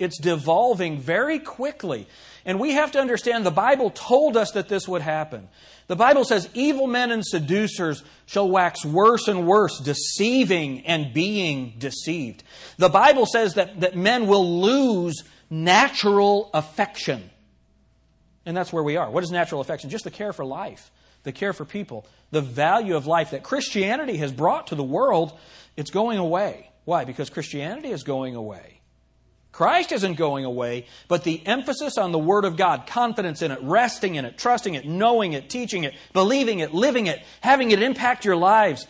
It's 0.00 0.18
devolving 0.18 0.98
very 0.98 1.38
quickly. 1.38 2.08
And 2.46 2.58
we 2.58 2.72
have 2.72 2.92
to 2.92 2.98
understand 2.98 3.44
the 3.44 3.50
Bible 3.50 3.90
told 3.90 4.36
us 4.36 4.52
that 4.52 4.68
this 4.68 4.88
would 4.88 5.02
happen. 5.02 5.48
The 5.88 5.96
Bible 5.96 6.24
says, 6.24 6.48
Evil 6.54 6.86
men 6.86 7.10
and 7.10 7.24
seducers 7.24 8.02
shall 8.24 8.48
wax 8.48 8.84
worse 8.84 9.28
and 9.28 9.46
worse, 9.46 9.78
deceiving 9.78 10.86
and 10.86 11.12
being 11.12 11.74
deceived. 11.78 12.42
The 12.78 12.88
Bible 12.88 13.26
says 13.26 13.54
that, 13.54 13.80
that 13.80 13.94
men 13.94 14.26
will 14.26 14.60
lose 14.60 15.22
natural 15.50 16.48
affection. 16.54 17.28
And 18.46 18.56
that's 18.56 18.72
where 18.72 18.82
we 18.82 18.96
are. 18.96 19.10
What 19.10 19.22
is 19.22 19.30
natural 19.30 19.60
affection? 19.60 19.90
Just 19.90 20.04
the 20.04 20.10
care 20.10 20.32
for 20.32 20.44
life, 20.46 20.90
the 21.24 21.32
care 21.32 21.52
for 21.52 21.66
people, 21.66 22.06
the 22.30 22.40
value 22.40 22.96
of 22.96 23.06
life 23.06 23.32
that 23.32 23.42
Christianity 23.42 24.16
has 24.16 24.32
brought 24.32 24.68
to 24.68 24.74
the 24.74 24.82
world. 24.82 25.38
It's 25.76 25.90
going 25.90 26.18
away. 26.18 26.70
Why? 26.86 27.04
Because 27.04 27.28
Christianity 27.28 27.90
is 27.90 28.02
going 28.02 28.34
away. 28.34 28.79
Christ 29.52 29.92
isn't 29.92 30.14
going 30.14 30.44
away, 30.44 30.86
but 31.08 31.24
the 31.24 31.44
emphasis 31.46 31.98
on 31.98 32.12
the 32.12 32.18
Word 32.18 32.44
of 32.44 32.56
God, 32.56 32.86
confidence 32.86 33.42
in 33.42 33.50
it, 33.50 33.58
resting 33.62 34.14
in 34.14 34.24
it, 34.24 34.38
trusting 34.38 34.74
it, 34.74 34.86
knowing 34.86 35.32
it, 35.32 35.50
teaching 35.50 35.84
it, 35.84 35.94
believing 36.12 36.60
it, 36.60 36.72
living 36.72 37.06
it, 37.08 37.22
having 37.40 37.70
it 37.72 37.82
impact 37.82 38.24
your 38.24 38.36
lives. 38.36 38.86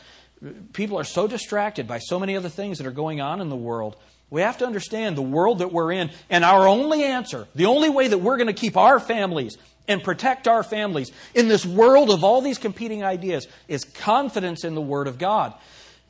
People 0.72 0.98
are 0.98 1.04
so 1.04 1.26
distracted 1.26 1.86
by 1.86 1.98
so 1.98 2.18
many 2.18 2.36
other 2.36 2.48
things 2.48 2.78
that 2.78 2.86
are 2.86 2.92
going 2.92 3.20
on 3.20 3.40
in 3.40 3.48
the 3.48 3.56
world. 3.56 3.96
We 4.28 4.42
have 4.42 4.58
to 4.58 4.66
understand 4.66 5.16
the 5.16 5.22
world 5.22 5.58
that 5.58 5.72
we're 5.72 5.92
in, 5.92 6.10
and 6.28 6.44
our 6.44 6.68
only 6.68 7.02
answer, 7.02 7.48
the 7.54 7.66
only 7.66 7.88
way 7.88 8.08
that 8.08 8.18
we're 8.18 8.36
going 8.36 8.46
to 8.46 8.52
keep 8.52 8.76
our 8.76 9.00
families 9.00 9.56
and 9.88 10.04
protect 10.04 10.46
our 10.46 10.62
families 10.62 11.10
in 11.34 11.48
this 11.48 11.66
world 11.66 12.10
of 12.10 12.22
all 12.22 12.40
these 12.40 12.58
competing 12.58 13.02
ideas 13.02 13.48
is 13.66 13.84
confidence 13.84 14.62
in 14.62 14.74
the 14.74 14.80
Word 14.80 15.08
of 15.08 15.18
God. 15.18 15.52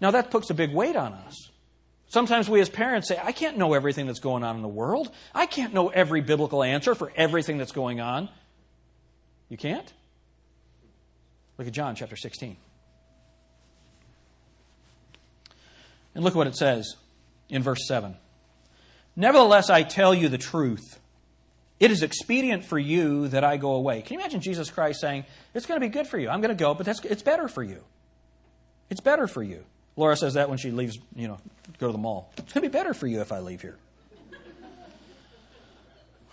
Now, 0.00 0.10
that 0.10 0.30
puts 0.30 0.50
a 0.50 0.54
big 0.54 0.74
weight 0.74 0.96
on 0.96 1.12
us. 1.12 1.49
Sometimes 2.10 2.48
we 2.48 2.60
as 2.60 2.68
parents 2.68 3.06
say, 3.06 3.20
I 3.22 3.30
can't 3.30 3.56
know 3.56 3.72
everything 3.72 4.06
that's 4.06 4.18
going 4.18 4.42
on 4.42 4.56
in 4.56 4.62
the 4.62 4.68
world. 4.68 5.10
I 5.32 5.46
can't 5.46 5.72
know 5.72 5.88
every 5.88 6.20
biblical 6.20 6.64
answer 6.64 6.96
for 6.96 7.12
everything 7.14 7.56
that's 7.56 7.70
going 7.70 8.00
on. 8.00 8.28
You 9.48 9.56
can't? 9.56 9.90
Look 11.56 11.68
at 11.68 11.72
John 11.72 11.94
chapter 11.94 12.16
16. 12.16 12.56
And 16.16 16.24
look 16.24 16.32
at 16.32 16.36
what 16.36 16.48
it 16.48 16.56
says 16.56 16.96
in 17.48 17.62
verse 17.62 17.86
7. 17.86 18.16
Nevertheless, 19.14 19.70
I 19.70 19.84
tell 19.84 20.12
you 20.12 20.28
the 20.28 20.38
truth. 20.38 20.98
It 21.78 21.92
is 21.92 22.02
expedient 22.02 22.64
for 22.64 22.78
you 22.78 23.28
that 23.28 23.44
I 23.44 23.56
go 23.56 23.74
away. 23.74 24.02
Can 24.02 24.14
you 24.14 24.20
imagine 24.20 24.40
Jesus 24.40 24.68
Christ 24.68 25.00
saying, 25.00 25.26
It's 25.54 25.64
going 25.64 25.80
to 25.80 25.86
be 25.86 25.92
good 25.92 26.08
for 26.08 26.18
you. 26.18 26.28
I'm 26.28 26.40
going 26.40 26.56
to 26.56 26.60
go, 26.60 26.74
but 26.74 26.88
it's 26.88 27.22
better 27.22 27.46
for 27.46 27.62
you. 27.62 27.84
It's 28.90 29.00
better 29.00 29.28
for 29.28 29.44
you. 29.44 29.64
Laura 29.96 30.16
says 30.16 30.34
that 30.34 30.48
when 30.48 30.58
she 30.58 30.70
leaves, 30.70 30.98
you 31.14 31.28
know, 31.28 31.38
go 31.78 31.86
to 31.86 31.92
the 31.92 31.98
mall. 31.98 32.32
It's 32.38 32.52
going 32.52 32.62
to 32.64 32.68
be 32.70 32.72
better 32.72 32.94
for 32.94 33.06
you 33.06 33.20
if 33.20 33.32
I 33.32 33.40
leave 33.40 33.62
here. 33.62 33.76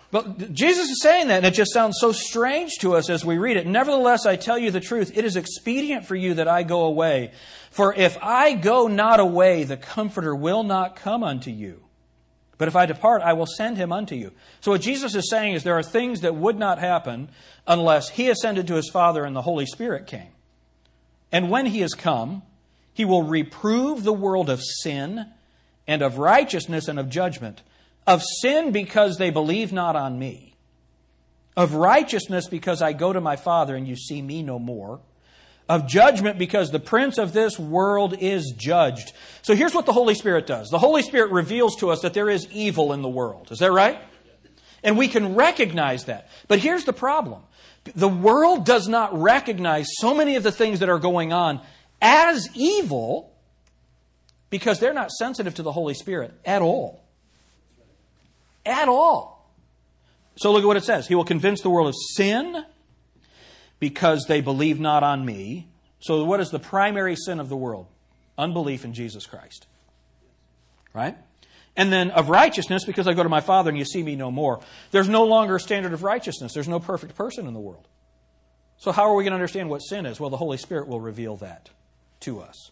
But 0.10 0.54
Jesus 0.54 0.90
is 0.90 1.02
saying 1.02 1.28
that, 1.28 1.38
and 1.38 1.46
it 1.46 1.54
just 1.54 1.74
sounds 1.74 1.98
so 2.00 2.14
strange 2.14 2.76
to 2.80 2.96
us 2.96 3.10
as 3.10 3.26
we 3.26 3.38
read 3.38 3.58
it. 3.58 3.68
Nevertheless, 3.68 4.26
I 4.26 4.38
tell 4.38 4.58
you 4.58 4.72
the 4.72 4.80
truth. 4.80 5.18
It 5.18 5.26
is 5.26 5.36
expedient 5.36 6.06
for 6.06 6.16
you 6.16 6.36
that 6.36 6.48
I 6.48 6.64
go 6.64 6.86
away. 6.86 7.34
For 7.72 7.94
if 7.94 8.18
I 8.22 8.54
go 8.54 8.88
not 8.88 9.20
away, 9.20 9.66
the 9.66 9.76
Comforter 9.76 10.34
will 10.34 10.64
not 10.64 10.96
come 10.96 11.24
unto 11.24 11.52
you. 11.52 11.84
But 12.58 12.70
if 12.70 12.76
I 12.76 12.86
depart, 12.86 13.22
I 13.22 13.34
will 13.34 13.46
send 13.46 13.78
him 13.78 13.92
unto 13.92 14.16
you. 14.16 14.32
So 14.62 14.72
what 14.72 14.82
Jesus 14.82 15.14
is 15.14 15.30
saying 15.30 15.54
is 15.54 15.64
there 15.64 15.78
are 15.78 15.84
things 15.84 16.22
that 16.22 16.36
would 16.36 16.58
not 16.58 16.80
happen 16.80 17.30
unless 17.68 18.10
he 18.10 18.30
ascended 18.30 18.68
to 18.68 18.76
his 18.76 18.90
Father 18.90 19.26
and 19.26 19.36
the 19.36 19.42
Holy 19.42 19.66
Spirit 19.66 20.08
came. 20.08 20.32
And 21.32 21.52
when 21.52 21.68
he 21.68 21.82
has 21.82 21.94
come, 21.94 22.44
he 22.98 23.06
will 23.06 23.22
reprove 23.22 24.04
the 24.04 24.12
world 24.12 24.50
of 24.50 24.60
sin 24.60 25.28
and 25.86 26.02
of 26.02 26.18
righteousness 26.18 26.88
and 26.88 26.98
of 26.98 27.12
judgment. 27.12 27.62
Of 28.08 28.24
sin 28.42 28.72
because 28.72 29.18
they 29.18 29.30
believe 29.30 29.72
not 29.72 29.96
on 29.96 30.18
me. 30.18 30.56
Of 31.56 31.76
righteousness 31.76 32.48
because 32.48 32.82
I 32.82 32.94
go 32.94 33.14
to 33.14 33.22
my 33.22 33.36
Father 33.36 33.76
and 33.76 33.88
you 33.88 33.96
see 33.96 34.20
me 34.20 34.42
no 34.42 34.58
more. 34.58 35.00
Of 35.70 35.88
judgment 35.88 36.40
because 36.40 36.72
the 36.72 36.80
prince 36.80 37.20
of 37.20 37.34
this 37.34 37.60
world 37.60 38.16
is 38.20 38.56
judged. 38.58 39.14
So 39.44 39.54
here's 39.54 39.76
what 39.76 39.86
the 39.86 39.94
Holy 39.94 40.16
Spirit 40.16 40.48
does. 40.48 40.70
The 40.70 40.80
Holy 40.80 41.04
Spirit 41.04 41.32
reveals 41.32 41.76
to 41.82 41.92
us 41.92 42.02
that 42.02 42.16
there 42.16 42.32
is 42.32 42.52
evil 42.52 42.94
in 42.94 43.04
the 43.04 43.10
world. 43.10 43.52
Is 43.52 43.60
that 43.60 43.72
right? 43.72 44.02
And 44.84 44.98
we 44.98 45.08
can 45.08 45.36
recognize 45.36 46.06
that. 46.06 46.32
But 46.48 46.58
here's 46.58 46.86
the 46.86 46.94
problem. 46.94 47.44
The 47.96 48.10
world 48.10 48.66
does 48.66 48.88
not 48.88 49.16
recognize 49.22 49.86
so 50.00 50.16
many 50.16 50.36
of 50.36 50.42
the 50.42 50.52
things 50.52 50.80
that 50.80 50.90
are 50.90 50.98
going 50.98 51.32
on 51.32 51.62
as 52.02 52.48
evil 52.54 53.32
because 54.50 54.80
they're 54.80 54.94
not 54.94 55.12
sensitive 55.12 55.56
to 55.56 55.64
the 55.64 55.72
Holy 55.72 55.94
Spirit 55.94 56.34
at 56.46 56.62
all. 56.62 57.04
At 58.66 58.88
all. 58.88 59.52
So 60.38 60.52
look 60.52 60.64
at 60.64 60.68
what 60.68 60.78
it 60.78 60.84
says. 60.84 61.08
He 61.08 61.16
will 61.16 61.26
convince 61.26 61.62
the 61.62 61.70
world 61.70 61.88
of 61.88 61.96
sin 62.16 62.64
because 63.80 64.26
they 64.28 64.42
believe 64.42 64.80
not 64.80 65.04
on 65.04 65.26
me. 65.26 65.68
So, 66.00 66.24
what 66.26 66.40
is 66.40 66.52
the 66.52 66.60
primary 66.60 67.16
sin 67.16 67.40
of 67.40 67.50
the 67.50 67.58
world? 67.58 67.88
Unbelief 68.38 68.86
in 68.86 68.94
Jesus 68.94 69.26
Christ. 69.26 69.66
Right? 70.94 71.18
And 71.76 71.92
then 71.92 72.12
of 72.12 72.30
righteousness 72.30 72.86
because 72.86 73.08
I 73.08 73.14
go 73.14 73.24
to 73.24 73.30
my 73.30 73.42
Father 73.42 73.70
and 73.70 73.78
you 73.78 73.86
see 73.86 74.04
me 74.04 74.16
no 74.16 74.32
more. 74.32 74.62
There's 74.92 75.10
no 75.10 75.26
longer 75.26 75.56
a 75.56 75.60
standard 75.60 75.94
of 75.94 76.04
righteousness. 76.04 76.54
There's 76.54 76.68
no 76.68 76.80
perfect 76.80 77.16
person 77.16 77.48
in 77.48 77.54
the 77.54 77.60
world. 77.60 77.88
So, 78.78 78.92
how 78.92 79.10
are 79.10 79.16
we 79.16 79.24
going 79.24 79.32
to 79.32 79.36
understand 79.36 79.70
what 79.70 79.80
sin 79.80 80.06
is? 80.06 80.20
Well, 80.20 80.30
the 80.30 80.38
Holy 80.38 80.58
Spirit 80.58 80.88
will 80.88 81.02
reveal 81.02 81.38
that 81.38 81.70
to 82.22 82.42
us. 82.42 82.72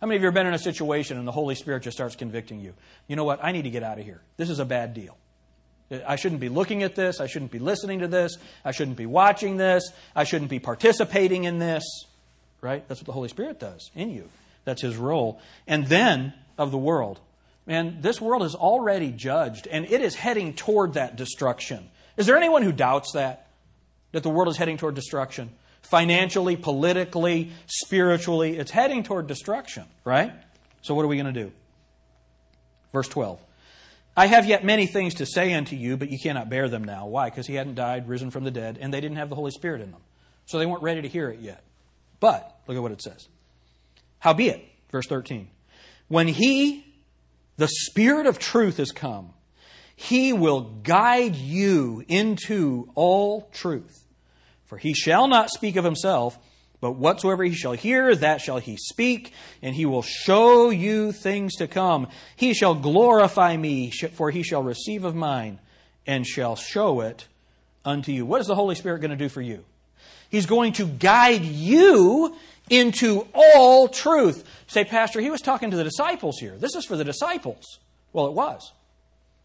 How 0.00 0.06
many 0.06 0.16
of 0.16 0.22
you 0.22 0.26
have 0.26 0.34
been 0.34 0.46
in 0.46 0.54
a 0.54 0.58
situation 0.58 1.18
and 1.18 1.26
the 1.26 1.32
Holy 1.32 1.54
Spirit 1.54 1.82
just 1.82 1.96
starts 1.96 2.14
convicting 2.14 2.60
you? 2.60 2.74
You 3.08 3.16
know 3.16 3.24
what? 3.24 3.40
I 3.42 3.52
need 3.52 3.62
to 3.62 3.70
get 3.70 3.82
out 3.82 3.98
of 3.98 4.04
here. 4.04 4.20
This 4.36 4.48
is 4.48 4.60
a 4.60 4.64
bad 4.64 4.94
deal. 4.94 5.16
I 6.06 6.16
shouldn't 6.16 6.40
be 6.40 6.48
looking 6.48 6.82
at 6.82 6.94
this. 6.94 7.20
I 7.20 7.26
shouldn't 7.26 7.50
be 7.50 7.58
listening 7.58 8.00
to 8.00 8.08
this. 8.08 8.36
I 8.64 8.72
shouldn't 8.72 8.96
be 8.96 9.06
watching 9.06 9.56
this. 9.56 9.90
I 10.14 10.24
shouldn't 10.24 10.50
be 10.50 10.58
participating 10.58 11.44
in 11.44 11.58
this. 11.58 11.82
Right? 12.60 12.86
That's 12.88 13.00
what 13.00 13.06
the 13.06 13.12
Holy 13.12 13.28
Spirit 13.28 13.58
does 13.58 13.90
in 13.94 14.10
you. 14.10 14.28
That's 14.64 14.82
His 14.82 14.96
role. 14.96 15.40
And 15.66 15.86
then 15.86 16.34
of 16.58 16.70
the 16.70 16.78
world. 16.78 17.20
Man, 17.66 17.98
this 18.00 18.20
world 18.20 18.42
is 18.42 18.54
already 18.54 19.10
judged 19.10 19.66
and 19.66 19.84
it 19.84 20.00
is 20.00 20.14
heading 20.14 20.54
toward 20.54 20.94
that 20.94 21.16
destruction. 21.16 21.88
Is 22.16 22.26
there 22.26 22.36
anyone 22.36 22.62
who 22.62 22.72
doubts 22.72 23.12
that? 23.12 23.48
That 24.12 24.22
the 24.22 24.30
world 24.30 24.48
is 24.48 24.56
heading 24.56 24.76
toward 24.76 24.94
destruction? 24.94 25.50
Financially, 25.90 26.56
politically, 26.56 27.52
spiritually. 27.66 28.56
It's 28.56 28.70
heading 28.70 29.02
toward 29.02 29.26
destruction, 29.26 29.84
right? 30.04 30.32
So, 30.82 30.94
what 30.94 31.04
are 31.04 31.08
we 31.08 31.16
going 31.16 31.32
to 31.32 31.44
do? 31.44 31.52
Verse 32.92 33.08
12. 33.08 33.40
I 34.16 34.26
have 34.26 34.46
yet 34.46 34.64
many 34.64 34.86
things 34.86 35.14
to 35.14 35.26
say 35.26 35.54
unto 35.54 35.76
you, 35.76 35.96
but 35.96 36.10
you 36.10 36.18
cannot 36.18 36.50
bear 36.50 36.68
them 36.68 36.82
now. 36.82 37.06
Why? 37.06 37.30
Because 37.30 37.46
he 37.46 37.54
hadn't 37.54 37.76
died, 37.76 38.08
risen 38.08 38.30
from 38.30 38.44
the 38.44 38.50
dead, 38.50 38.76
and 38.80 38.92
they 38.92 39.00
didn't 39.00 39.18
have 39.18 39.28
the 39.28 39.36
Holy 39.36 39.52
Spirit 39.52 39.80
in 39.80 39.92
them. 39.92 40.00
So 40.46 40.58
they 40.58 40.66
weren't 40.66 40.82
ready 40.82 41.02
to 41.02 41.08
hear 41.08 41.30
it 41.30 41.38
yet. 41.40 41.62
But, 42.18 42.58
look 42.66 42.76
at 42.76 42.82
what 42.82 42.90
it 42.90 43.00
says. 43.00 43.28
Howbeit, 44.18 44.64
verse 44.90 45.06
13, 45.06 45.48
when 46.08 46.26
he, 46.26 46.84
the 47.58 47.68
Spirit 47.68 48.26
of 48.26 48.40
truth, 48.40 48.80
is 48.80 48.90
come, 48.90 49.34
he 49.94 50.32
will 50.32 50.62
guide 50.82 51.36
you 51.36 52.04
into 52.08 52.90
all 52.96 53.48
truth. 53.52 54.04
For 54.68 54.78
he 54.78 54.94
shall 54.94 55.26
not 55.26 55.50
speak 55.50 55.76
of 55.76 55.84
himself, 55.84 56.38
but 56.80 56.92
whatsoever 56.92 57.42
he 57.42 57.54
shall 57.54 57.72
hear, 57.72 58.14
that 58.14 58.40
shall 58.40 58.58
he 58.58 58.76
speak, 58.76 59.32
and 59.62 59.74
he 59.74 59.86
will 59.86 60.02
show 60.02 60.70
you 60.70 61.10
things 61.10 61.56
to 61.56 61.66
come. 61.66 62.06
He 62.36 62.54
shall 62.54 62.74
glorify 62.74 63.56
me, 63.56 63.90
for 63.90 64.30
he 64.30 64.42
shall 64.42 64.62
receive 64.62 65.04
of 65.04 65.16
mine, 65.16 65.58
and 66.06 66.26
shall 66.26 66.54
show 66.54 67.00
it 67.00 67.26
unto 67.84 68.12
you. 68.12 68.24
What 68.24 68.40
is 68.40 68.46
the 68.46 68.54
Holy 68.54 68.74
Spirit 68.74 69.00
going 69.00 69.10
to 69.10 69.16
do 69.16 69.28
for 69.28 69.42
you? 69.42 69.64
He's 70.30 70.46
going 70.46 70.74
to 70.74 70.86
guide 70.86 71.44
you 71.44 72.36
into 72.70 73.26
all 73.34 73.88
truth. 73.88 74.44
Say, 74.66 74.84
Pastor, 74.84 75.20
he 75.20 75.30
was 75.30 75.40
talking 75.40 75.70
to 75.70 75.76
the 75.76 75.84
disciples 75.84 76.38
here. 76.38 76.56
This 76.58 76.74
is 76.74 76.84
for 76.84 76.96
the 76.96 77.04
disciples. 77.04 77.78
Well, 78.12 78.26
it 78.26 78.34
was. 78.34 78.72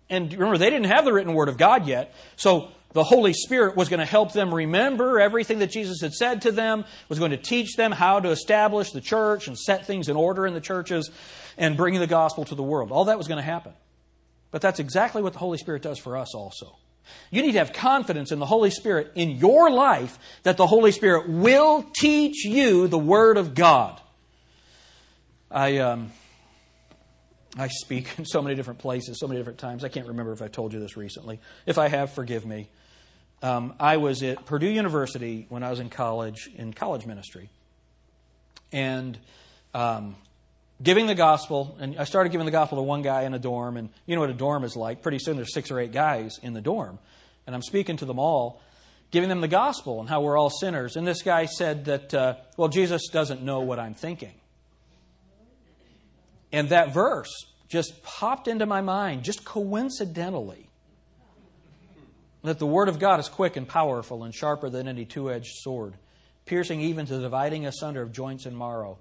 And 0.09 0.31
remember, 0.31 0.57
they 0.57 0.69
didn't 0.69 0.91
have 0.91 1.05
the 1.05 1.13
written 1.13 1.33
word 1.33 1.47
of 1.47 1.57
God 1.57 1.87
yet. 1.87 2.13
So 2.35 2.69
the 2.93 3.03
Holy 3.03 3.33
Spirit 3.33 3.75
was 3.75 3.89
going 3.89 3.99
to 3.99 4.05
help 4.05 4.33
them 4.33 4.53
remember 4.53 5.19
everything 5.19 5.59
that 5.59 5.71
Jesus 5.71 6.01
had 6.01 6.13
said 6.13 6.43
to 6.43 6.51
them, 6.51 6.85
was 7.09 7.19
going 7.19 7.31
to 7.31 7.37
teach 7.37 7.75
them 7.75 7.91
how 7.91 8.19
to 8.19 8.29
establish 8.29 8.91
the 8.91 9.01
church 9.01 9.47
and 9.47 9.57
set 9.57 9.85
things 9.85 10.09
in 10.09 10.15
order 10.15 10.45
in 10.45 10.53
the 10.53 10.61
churches 10.61 11.09
and 11.57 11.75
bring 11.75 11.99
the 11.99 12.07
gospel 12.07 12.45
to 12.45 12.55
the 12.55 12.63
world. 12.63 12.91
All 12.91 13.05
that 13.05 13.17
was 13.17 13.27
going 13.27 13.39
to 13.39 13.43
happen. 13.43 13.73
But 14.51 14.61
that's 14.61 14.79
exactly 14.79 15.23
what 15.23 15.33
the 15.33 15.39
Holy 15.39 15.57
Spirit 15.57 15.81
does 15.81 15.97
for 15.97 16.15
us 16.15 16.35
also. 16.35 16.77
You 17.31 17.41
need 17.41 17.53
to 17.53 17.59
have 17.59 17.73
confidence 17.73 18.31
in 18.31 18.39
the 18.39 18.45
Holy 18.45 18.69
Spirit 18.69 19.11
in 19.15 19.31
your 19.31 19.69
life 19.69 20.17
that 20.43 20.57
the 20.57 20.67
Holy 20.67 20.91
Spirit 20.91 21.27
will 21.27 21.83
teach 21.97 22.45
you 22.45 22.87
the 22.87 22.99
Word 22.99 23.37
of 23.37 23.55
God. 23.55 23.99
I, 25.49 25.79
um, 25.79 26.11
I 27.57 27.67
speak 27.67 28.07
in 28.17 28.25
so 28.25 28.41
many 28.41 28.55
different 28.55 28.79
places, 28.79 29.19
so 29.19 29.27
many 29.27 29.39
different 29.39 29.59
times. 29.59 29.83
I 29.83 29.89
can't 29.89 30.07
remember 30.07 30.31
if 30.31 30.41
I 30.41 30.47
told 30.47 30.73
you 30.73 30.79
this 30.79 30.95
recently. 30.95 31.39
If 31.65 31.77
I 31.77 31.87
have, 31.87 32.13
forgive 32.13 32.45
me. 32.45 32.69
Um, 33.43 33.73
I 33.77 33.97
was 33.97 34.23
at 34.23 34.45
Purdue 34.45 34.69
University 34.69 35.45
when 35.49 35.63
I 35.63 35.69
was 35.69 35.81
in 35.81 35.89
college, 35.89 36.49
in 36.55 36.73
college 36.73 37.05
ministry. 37.05 37.49
And 38.71 39.19
um, 39.73 40.15
giving 40.81 41.07
the 41.07 41.13
gospel, 41.13 41.75
and 41.79 41.99
I 41.99 42.05
started 42.05 42.31
giving 42.31 42.45
the 42.45 42.51
gospel 42.51 42.77
to 42.77 42.81
one 42.81 43.01
guy 43.01 43.23
in 43.23 43.33
a 43.33 43.39
dorm, 43.39 43.75
and 43.75 43.89
you 44.05 44.15
know 44.15 44.21
what 44.21 44.29
a 44.29 44.33
dorm 44.33 44.63
is 44.63 44.77
like. 44.77 45.01
Pretty 45.01 45.19
soon 45.19 45.35
there's 45.35 45.53
six 45.53 45.71
or 45.71 45.79
eight 45.79 45.91
guys 45.91 46.39
in 46.41 46.53
the 46.53 46.61
dorm. 46.61 46.99
And 47.45 47.53
I'm 47.53 47.61
speaking 47.61 47.97
to 47.97 48.05
them 48.05 48.17
all, 48.17 48.61
giving 49.11 49.27
them 49.27 49.41
the 49.41 49.49
gospel 49.49 49.99
and 49.99 50.07
how 50.07 50.21
we're 50.21 50.37
all 50.37 50.49
sinners. 50.49 50.95
And 50.95 51.05
this 51.05 51.21
guy 51.21 51.45
said 51.45 51.85
that, 51.85 52.13
uh, 52.13 52.35
well, 52.55 52.69
Jesus 52.69 53.09
doesn't 53.09 53.43
know 53.43 53.59
what 53.59 53.77
I'm 53.77 53.93
thinking. 53.93 54.33
And 56.53 56.69
that 56.69 56.93
verse 56.93 57.29
just 57.67 58.03
popped 58.03 58.47
into 58.47 58.65
my 58.65 58.79
mind, 58.79 59.23
just 59.23 59.43
coincidentally, 59.43 60.69
that 62.43 62.59
the 62.59 62.65
Word 62.65 62.89
of 62.89 62.99
God 62.99 63.19
is 63.19 63.29
quick 63.29 63.55
and 63.55 63.67
powerful 63.67 64.23
and 64.23 64.33
sharper 64.33 64.69
than 64.69 64.87
any 64.87 65.05
two 65.05 65.31
edged 65.31 65.53
sword, 65.55 65.95
piercing 66.45 66.81
even 66.81 67.05
to 67.05 67.15
the 67.15 67.21
dividing 67.21 67.65
asunder 67.65 68.01
of 68.01 68.11
joints 68.11 68.45
and 68.45 68.57
marrow, 68.57 68.99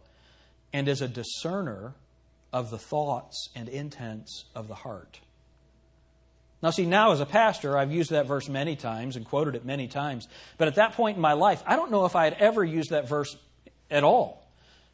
and 0.73 0.89
is 0.89 1.03
a 1.03 1.09
discerner 1.09 1.95
of 2.53 2.71
the 2.71 2.79
thoughts 2.79 3.49
and 3.55 3.69
intents 3.69 4.45
of 4.55 4.69
the 4.69 4.75
heart. 4.75 5.21
Now, 6.63 6.71
see, 6.71 6.87
now 6.87 7.11
as 7.11 7.21
a 7.21 7.27
pastor, 7.27 7.77
I've 7.77 7.91
used 7.91 8.11
that 8.11 8.27
verse 8.27 8.49
many 8.49 8.77
times 8.77 9.17
and 9.17 9.27
quoted 9.27 9.57
it 9.57 9.65
many 9.65 9.89
times. 9.89 10.29
But 10.59 10.69
at 10.69 10.77
that 10.77 10.93
point 10.93 11.17
in 11.17 11.21
my 11.21 11.33
life, 11.33 11.63
I 11.67 11.75
don't 11.75 11.91
know 11.91 12.05
if 12.05 12.15
I 12.15 12.25
had 12.25 12.35
ever 12.35 12.65
used 12.65 12.91
that 12.91 13.09
verse 13.09 13.37
at 13.91 14.05
all. 14.05 14.47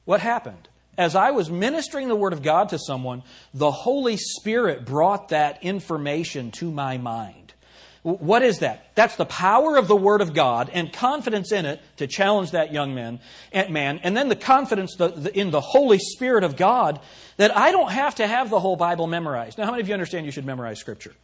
What 0.07 0.21
happened? 0.21 0.69
as 0.99 1.14
I 1.14 1.31
was 1.31 1.49
ministering 1.49 2.09
the 2.09 2.17
Word 2.17 2.33
of 2.33 2.43
God 2.43 2.71
to 2.71 2.78
someone, 2.78 3.23
the 3.55 3.71
Holy 3.71 4.17
Spirit 4.17 4.85
brought 4.85 5.28
that 5.28 5.62
information 5.62 6.50
to 6.58 6.73
my 6.73 6.99
mind. 6.99 7.48
What 8.02 8.43
is 8.43 8.61
that? 8.61 8.95
That's 8.95 9.17
the 9.17 9.26
power 9.26 9.76
of 9.76 9.89
the 9.89 9.97
Word 9.97 10.21
of 10.21 10.32
God 10.32 10.71
and 10.73 10.93
confidence 10.93 11.52
in 11.52 11.67
it 11.67 11.80
to 11.97 12.06
challenge 12.06 12.52
that 12.52 12.73
young 12.73 12.95
man, 12.95 13.21
eh, 13.52 13.69
man 13.69 14.00
and 14.02 14.17
then 14.17 14.28
the 14.28 14.37
confidence 14.37 14.97
in 15.34 15.50
the 15.50 15.61
Holy 15.61 15.99
Spirit 15.99 16.45
of 16.45 16.56
God 16.56 17.00
that 17.39 17.56
I 17.56 17.73
don't 17.73 17.91
have 17.91 18.15
to 18.17 18.26
have 18.26 18.50
the 18.50 18.61
whole 18.61 18.76
Bible 18.76 19.06
memorized. 19.06 19.58
Now, 19.58 19.65
how 19.65 19.73
many 19.73 19.82
of 19.82 19.89
you 19.89 19.95
understand 19.95 20.26
you 20.26 20.32
should 20.32 20.47
memorize 20.47 20.78
Scripture? 20.78 21.15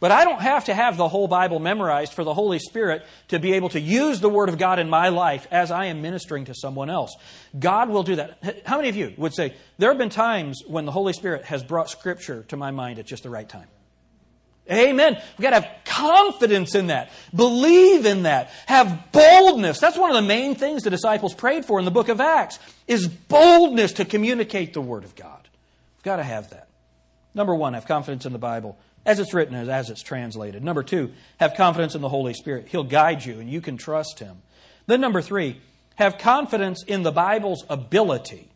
But 0.00 0.10
I 0.10 0.24
don't 0.24 0.40
have 0.40 0.64
to 0.64 0.74
have 0.74 0.96
the 0.96 1.08
whole 1.08 1.28
Bible 1.28 1.58
memorized 1.58 2.14
for 2.14 2.24
the 2.24 2.32
Holy 2.32 2.58
Spirit 2.58 3.04
to 3.28 3.38
be 3.38 3.52
able 3.52 3.68
to 3.68 3.80
use 3.80 4.20
the 4.20 4.30
Word 4.30 4.48
of 4.48 4.56
God 4.56 4.78
in 4.78 4.88
my 4.88 5.10
life 5.10 5.46
as 5.50 5.70
I 5.70 5.86
am 5.86 6.00
ministering 6.00 6.46
to 6.46 6.54
someone 6.54 6.88
else. 6.88 7.14
God 7.58 7.90
will 7.90 8.02
do 8.02 8.16
that. 8.16 8.62
How 8.64 8.76
many 8.76 8.88
of 8.88 8.96
you 8.96 9.12
would 9.18 9.34
say, 9.34 9.54
there 9.76 9.90
have 9.90 9.98
been 9.98 10.08
times 10.08 10.62
when 10.66 10.86
the 10.86 10.92
Holy 10.92 11.12
Spirit 11.12 11.44
has 11.44 11.62
brought 11.62 11.90
Scripture 11.90 12.44
to 12.44 12.56
my 12.56 12.70
mind 12.70 12.98
at 12.98 13.04
just 13.04 13.24
the 13.24 13.30
right 13.30 13.46
time? 13.46 13.68
Amen. 14.70 15.20
We've 15.36 15.42
got 15.42 15.50
to 15.50 15.60
have 15.60 15.84
confidence 15.84 16.74
in 16.74 16.88
that. 16.88 17.10
Believe 17.34 18.06
in 18.06 18.22
that. 18.22 18.50
Have 18.66 19.10
boldness. 19.10 19.80
That's 19.80 19.98
one 19.98 20.10
of 20.10 20.16
the 20.16 20.26
main 20.26 20.54
things 20.54 20.84
the 20.84 20.90
disciples 20.90 21.34
prayed 21.34 21.64
for 21.64 21.78
in 21.78 21.84
the 21.84 21.90
book 21.90 22.08
of 22.08 22.20
Acts, 22.20 22.58
is 22.86 23.08
boldness 23.08 23.94
to 23.94 24.04
communicate 24.04 24.72
the 24.72 24.80
Word 24.80 25.04
of 25.04 25.16
God. 25.16 25.48
We've 25.96 26.04
got 26.04 26.16
to 26.16 26.22
have 26.22 26.50
that. 26.50 26.68
Number 27.34 27.54
one, 27.54 27.74
have 27.74 27.86
confidence 27.86 28.26
in 28.26 28.32
the 28.32 28.38
Bible 28.38 28.78
as 29.04 29.18
it's 29.18 29.34
written, 29.34 29.54
as, 29.54 29.68
as 29.68 29.90
it's 29.90 30.02
translated. 30.02 30.62
Number 30.62 30.82
two, 30.82 31.12
have 31.38 31.54
confidence 31.54 31.94
in 31.94 32.00
the 32.00 32.08
Holy 32.08 32.34
Spirit. 32.34 32.68
He'll 32.68 32.84
guide 32.84 33.24
you 33.24 33.40
and 33.40 33.50
you 33.50 33.60
can 33.60 33.76
trust 33.76 34.18
Him. 34.18 34.42
Then, 34.86 35.00
number 35.00 35.22
three, 35.22 35.60
have 35.96 36.18
confidence 36.18 36.84
in 36.84 37.02
the 37.02 37.12
Bible's 37.12 37.64
ability. 37.68 38.50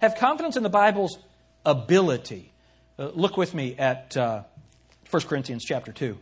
Have 0.00 0.16
confidence 0.16 0.56
in 0.56 0.62
the 0.62 0.70
Bible's 0.70 1.18
ability. 1.64 2.52
Uh, 2.98 3.10
look 3.14 3.36
with 3.36 3.54
me 3.54 3.76
at 3.78 4.16
uh, 4.16 4.42
1 5.10 5.22
Corinthians 5.22 5.64
chapter 5.64 5.92
2. 5.92 6.16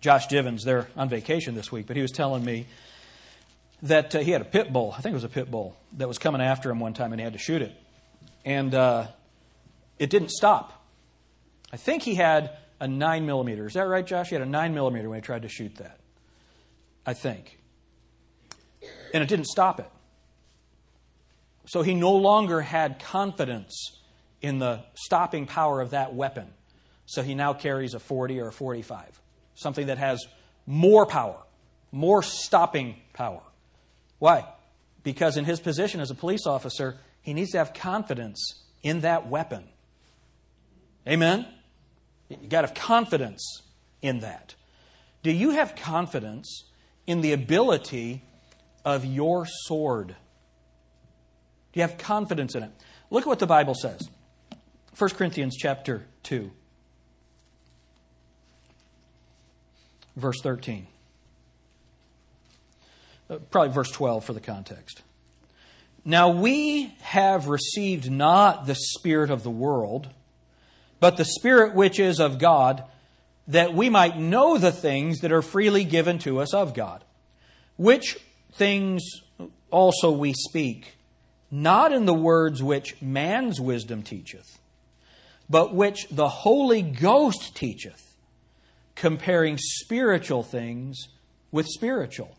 Josh 0.00 0.26
Jivens, 0.28 0.64
they're 0.64 0.88
on 0.96 1.08
vacation 1.08 1.54
this 1.54 1.72
week, 1.72 1.86
but 1.86 1.96
he 1.96 2.02
was 2.02 2.10
telling 2.10 2.44
me 2.44 2.66
that 3.82 4.14
uh, 4.14 4.20
he 4.20 4.30
had 4.30 4.42
a 4.42 4.44
pit 4.44 4.72
bull. 4.72 4.94
I 4.96 5.00
think 5.00 5.12
it 5.12 5.16
was 5.16 5.24
a 5.24 5.28
pit 5.28 5.50
bull 5.50 5.76
that 5.94 6.08
was 6.08 6.18
coming 6.18 6.40
after 6.40 6.70
him 6.70 6.78
one 6.78 6.92
time 6.92 7.12
and 7.12 7.20
he 7.20 7.24
had 7.24 7.32
to 7.32 7.38
shoot 7.38 7.62
it 7.62 7.74
and 8.44 8.74
uh, 8.74 9.06
it 9.98 10.10
didn't 10.10 10.30
stop. 10.30 10.84
I 11.72 11.76
think 11.76 12.02
he 12.02 12.14
had 12.14 12.56
a 12.80 12.86
9 12.86 13.26
millimeter. 13.26 13.66
Is 13.66 13.74
that 13.74 13.82
right, 13.82 14.06
Josh? 14.06 14.28
He 14.28 14.34
had 14.34 14.42
a 14.42 14.50
9 14.50 14.74
millimeter 14.74 15.08
when 15.08 15.18
he 15.18 15.22
tried 15.22 15.42
to 15.42 15.48
shoot 15.48 15.76
that. 15.76 15.98
I 17.06 17.14
think. 17.14 17.58
And 19.12 19.22
it 19.22 19.28
didn't 19.28 19.46
stop 19.46 19.80
it. 19.80 19.88
So 21.66 21.82
he 21.82 21.94
no 21.94 22.12
longer 22.12 22.60
had 22.60 22.98
confidence 22.98 23.98
in 24.42 24.58
the 24.58 24.80
stopping 24.94 25.46
power 25.46 25.80
of 25.80 25.90
that 25.90 26.14
weapon. 26.14 26.48
So 27.06 27.22
he 27.22 27.34
now 27.34 27.54
carries 27.54 27.94
a 27.94 27.98
40 27.98 28.40
or 28.40 28.48
a 28.48 28.52
45, 28.52 29.20
something 29.54 29.86
that 29.86 29.98
has 29.98 30.26
more 30.66 31.06
power, 31.06 31.38
more 31.92 32.22
stopping 32.22 32.96
power. 33.12 33.42
Why? 34.18 34.46
Because 35.02 35.36
in 35.36 35.44
his 35.44 35.60
position 35.60 36.00
as 36.00 36.10
a 36.10 36.14
police 36.14 36.46
officer, 36.46 36.96
he 37.22 37.34
needs 37.34 37.50
to 37.52 37.58
have 37.58 37.74
confidence 37.74 38.62
in 38.82 39.00
that 39.00 39.28
weapon. 39.28 39.64
Amen? 41.06 41.46
You've 42.28 42.48
got 42.48 42.62
to 42.62 42.68
have 42.68 42.76
confidence 42.76 43.62
in 44.00 44.20
that. 44.20 44.54
Do 45.22 45.30
you 45.30 45.50
have 45.50 45.76
confidence 45.76 46.64
in 47.06 47.20
the 47.20 47.32
ability 47.32 48.22
of 48.84 49.04
your 49.04 49.46
sword? 49.46 50.16
Do 51.74 51.80
you 51.80 51.82
have 51.82 51.98
confidence 51.98 52.54
in 52.54 52.62
it? 52.62 52.70
Look 53.10 53.22
at 53.22 53.26
what 53.26 53.40
the 53.40 53.48
Bible 53.48 53.74
says. 53.74 54.08
1 54.96 55.10
Corinthians 55.10 55.56
chapter 55.56 56.06
2. 56.22 56.52
Verse 60.14 60.40
13. 60.40 60.86
Uh, 63.28 63.38
probably 63.50 63.72
verse 63.72 63.90
12 63.90 64.24
for 64.24 64.32
the 64.32 64.40
context. 64.40 65.02
Now 66.04 66.28
we 66.28 66.94
have 67.00 67.48
received 67.48 68.08
not 68.08 68.66
the 68.66 68.76
Spirit 68.76 69.30
of 69.30 69.42
the 69.42 69.50
world, 69.50 70.08
but 71.00 71.16
the 71.16 71.24
Spirit 71.24 71.74
which 71.74 71.98
is 71.98 72.20
of 72.20 72.38
God, 72.38 72.84
that 73.48 73.74
we 73.74 73.90
might 73.90 74.16
know 74.16 74.58
the 74.58 74.70
things 74.70 75.22
that 75.22 75.32
are 75.32 75.42
freely 75.42 75.82
given 75.82 76.20
to 76.20 76.38
us 76.38 76.54
of 76.54 76.72
God. 76.72 77.02
Which 77.76 78.16
things 78.52 79.02
also 79.72 80.12
we 80.12 80.34
speak, 80.34 80.94
not 81.54 81.92
in 81.92 82.04
the 82.04 82.14
words 82.14 82.62
which 82.62 83.00
man's 83.00 83.60
wisdom 83.60 84.02
teacheth, 84.02 84.58
but 85.48 85.74
which 85.74 86.06
the 86.10 86.28
Holy 86.28 86.82
Ghost 86.82 87.54
teacheth, 87.54 88.16
comparing 88.94 89.58
spiritual 89.58 90.42
things 90.42 91.08
with 91.52 91.66
spiritual. 91.66 92.36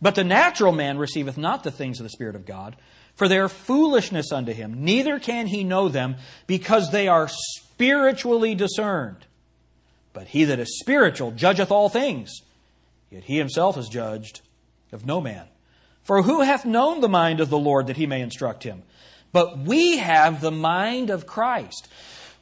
But 0.00 0.14
the 0.14 0.24
natural 0.24 0.72
man 0.72 0.98
receiveth 0.98 1.36
not 1.36 1.64
the 1.64 1.70
things 1.70 2.00
of 2.00 2.04
the 2.04 2.10
Spirit 2.10 2.36
of 2.36 2.46
God, 2.46 2.76
for 3.14 3.28
they 3.28 3.38
are 3.38 3.48
foolishness 3.48 4.32
unto 4.32 4.52
him. 4.52 4.84
Neither 4.84 5.18
can 5.18 5.46
he 5.46 5.64
know 5.64 5.88
them, 5.88 6.16
because 6.46 6.90
they 6.90 7.08
are 7.08 7.28
spiritually 7.28 8.54
discerned. 8.54 9.26
But 10.12 10.28
he 10.28 10.44
that 10.44 10.58
is 10.58 10.78
spiritual 10.80 11.32
judgeth 11.32 11.70
all 11.70 11.88
things, 11.88 12.32
Yet 13.12 13.24
he 13.24 13.36
himself 13.36 13.76
is 13.76 13.90
judged 13.90 14.40
of 14.90 15.04
no 15.04 15.20
man. 15.20 15.46
For 16.02 16.22
who 16.22 16.40
hath 16.40 16.64
known 16.64 17.00
the 17.00 17.08
mind 17.08 17.40
of 17.40 17.50
the 17.50 17.58
Lord 17.58 17.86
that 17.86 17.96
he 17.96 18.06
may 18.06 18.20
instruct 18.20 18.64
him? 18.64 18.82
But 19.32 19.58
we 19.58 19.98
have 19.98 20.40
the 20.40 20.50
mind 20.50 21.10
of 21.10 21.26
Christ. 21.26 21.88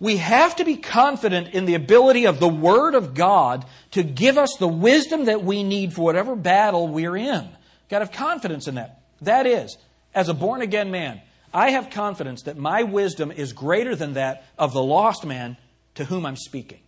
We 0.00 0.16
have 0.16 0.56
to 0.56 0.64
be 0.64 0.76
confident 0.76 1.48
in 1.48 1.66
the 1.66 1.74
ability 1.74 2.24
of 2.26 2.40
the 2.40 2.48
Word 2.48 2.94
of 2.94 3.14
God 3.14 3.66
to 3.90 4.02
give 4.02 4.38
us 4.38 4.56
the 4.58 4.66
wisdom 4.66 5.26
that 5.26 5.44
we 5.44 5.62
need 5.62 5.92
for 5.92 6.02
whatever 6.02 6.34
battle 6.34 6.88
we're 6.88 7.16
in. 7.16 7.48
Got 7.90 7.98
to 7.98 8.06
have 8.06 8.12
confidence 8.12 8.66
in 8.66 8.76
that. 8.76 9.02
That 9.20 9.46
is, 9.46 9.76
as 10.14 10.30
a 10.30 10.34
born 10.34 10.62
again 10.62 10.90
man, 10.90 11.20
I 11.52 11.72
have 11.72 11.90
confidence 11.90 12.42
that 12.44 12.56
my 12.56 12.84
wisdom 12.84 13.30
is 13.30 13.52
greater 13.52 13.94
than 13.94 14.14
that 14.14 14.44
of 14.56 14.72
the 14.72 14.82
lost 14.82 15.26
man 15.26 15.58
to 15.96 16.04
whom 16.04 16.24
I'm 16.24 16.36
speaking. 16.36 16.80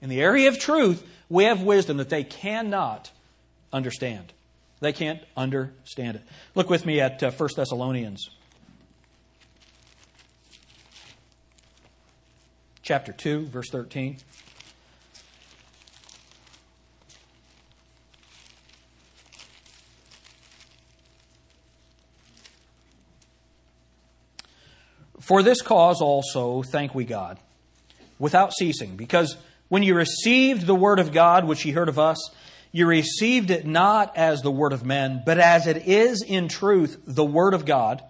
In 0.00 0.08
the 0.08 0.20
area 0.20 0.48
of 0.48 0.58
truth, 0.58 1.04
we 1.28 1.44
have 1.44 1.62
wisdom 1.62 1.98
that 1.98 2.08
they 2.08 2.24
cannot 2.24 3.10
understand. 3.72 4.32
They 4.80 4.92
can't 4.92 5.22
understand 5.36 6.16
it. 6.16 6.22
Look 6.54 6.68
with 6.68 6.84
me 6.84 7.00
at 7.00 7.22
uh, 7.22 7.30
1 7.30 7.48
Thessalonians 7.56 8.28
chapter 12.86 13.12
2, 13.12 13.46
verse 13.46 13.68
13. 13.70 14.18
For 25.20 25.42
this 25.42 25.60
cause 25.60 26.00
also 26.00 26.62
thank 26.62 26.94
we 26.94 27.04
God, 27.04 27.38
without 28.20 28.52
ceasing, 28.52 28.94
because 28.94 29.36
when 29.68 29.82
you 29.82 29.96
received 29.96 30.66
the 30.66 30.74
word 30.76 31.00
of 31.00 31.12
God, 31.12 31.44
which 31.44 31.64
ye 31.64 31.72
heard 31.72 31.88
of 31.88 31.98
us, 31.98 32.30
you 32.76 32.86
received 32.86 33.50
it 33.50 33.66
not 33.66 34.14
as 34.18 34.42
the 34.42 34.50
word 34.50 34.74
of 34.74 34.84
men, 34.84 35.22
but 35.24 35.38
as 35.38 35.66
it 35.66 35.88
is 35.88 36.22
in 36.22 36.46
truth 36.46 37.00
the 37.06 37.24
word 37.24 37.54
of 37.54 37.64
God, 37.64 38.04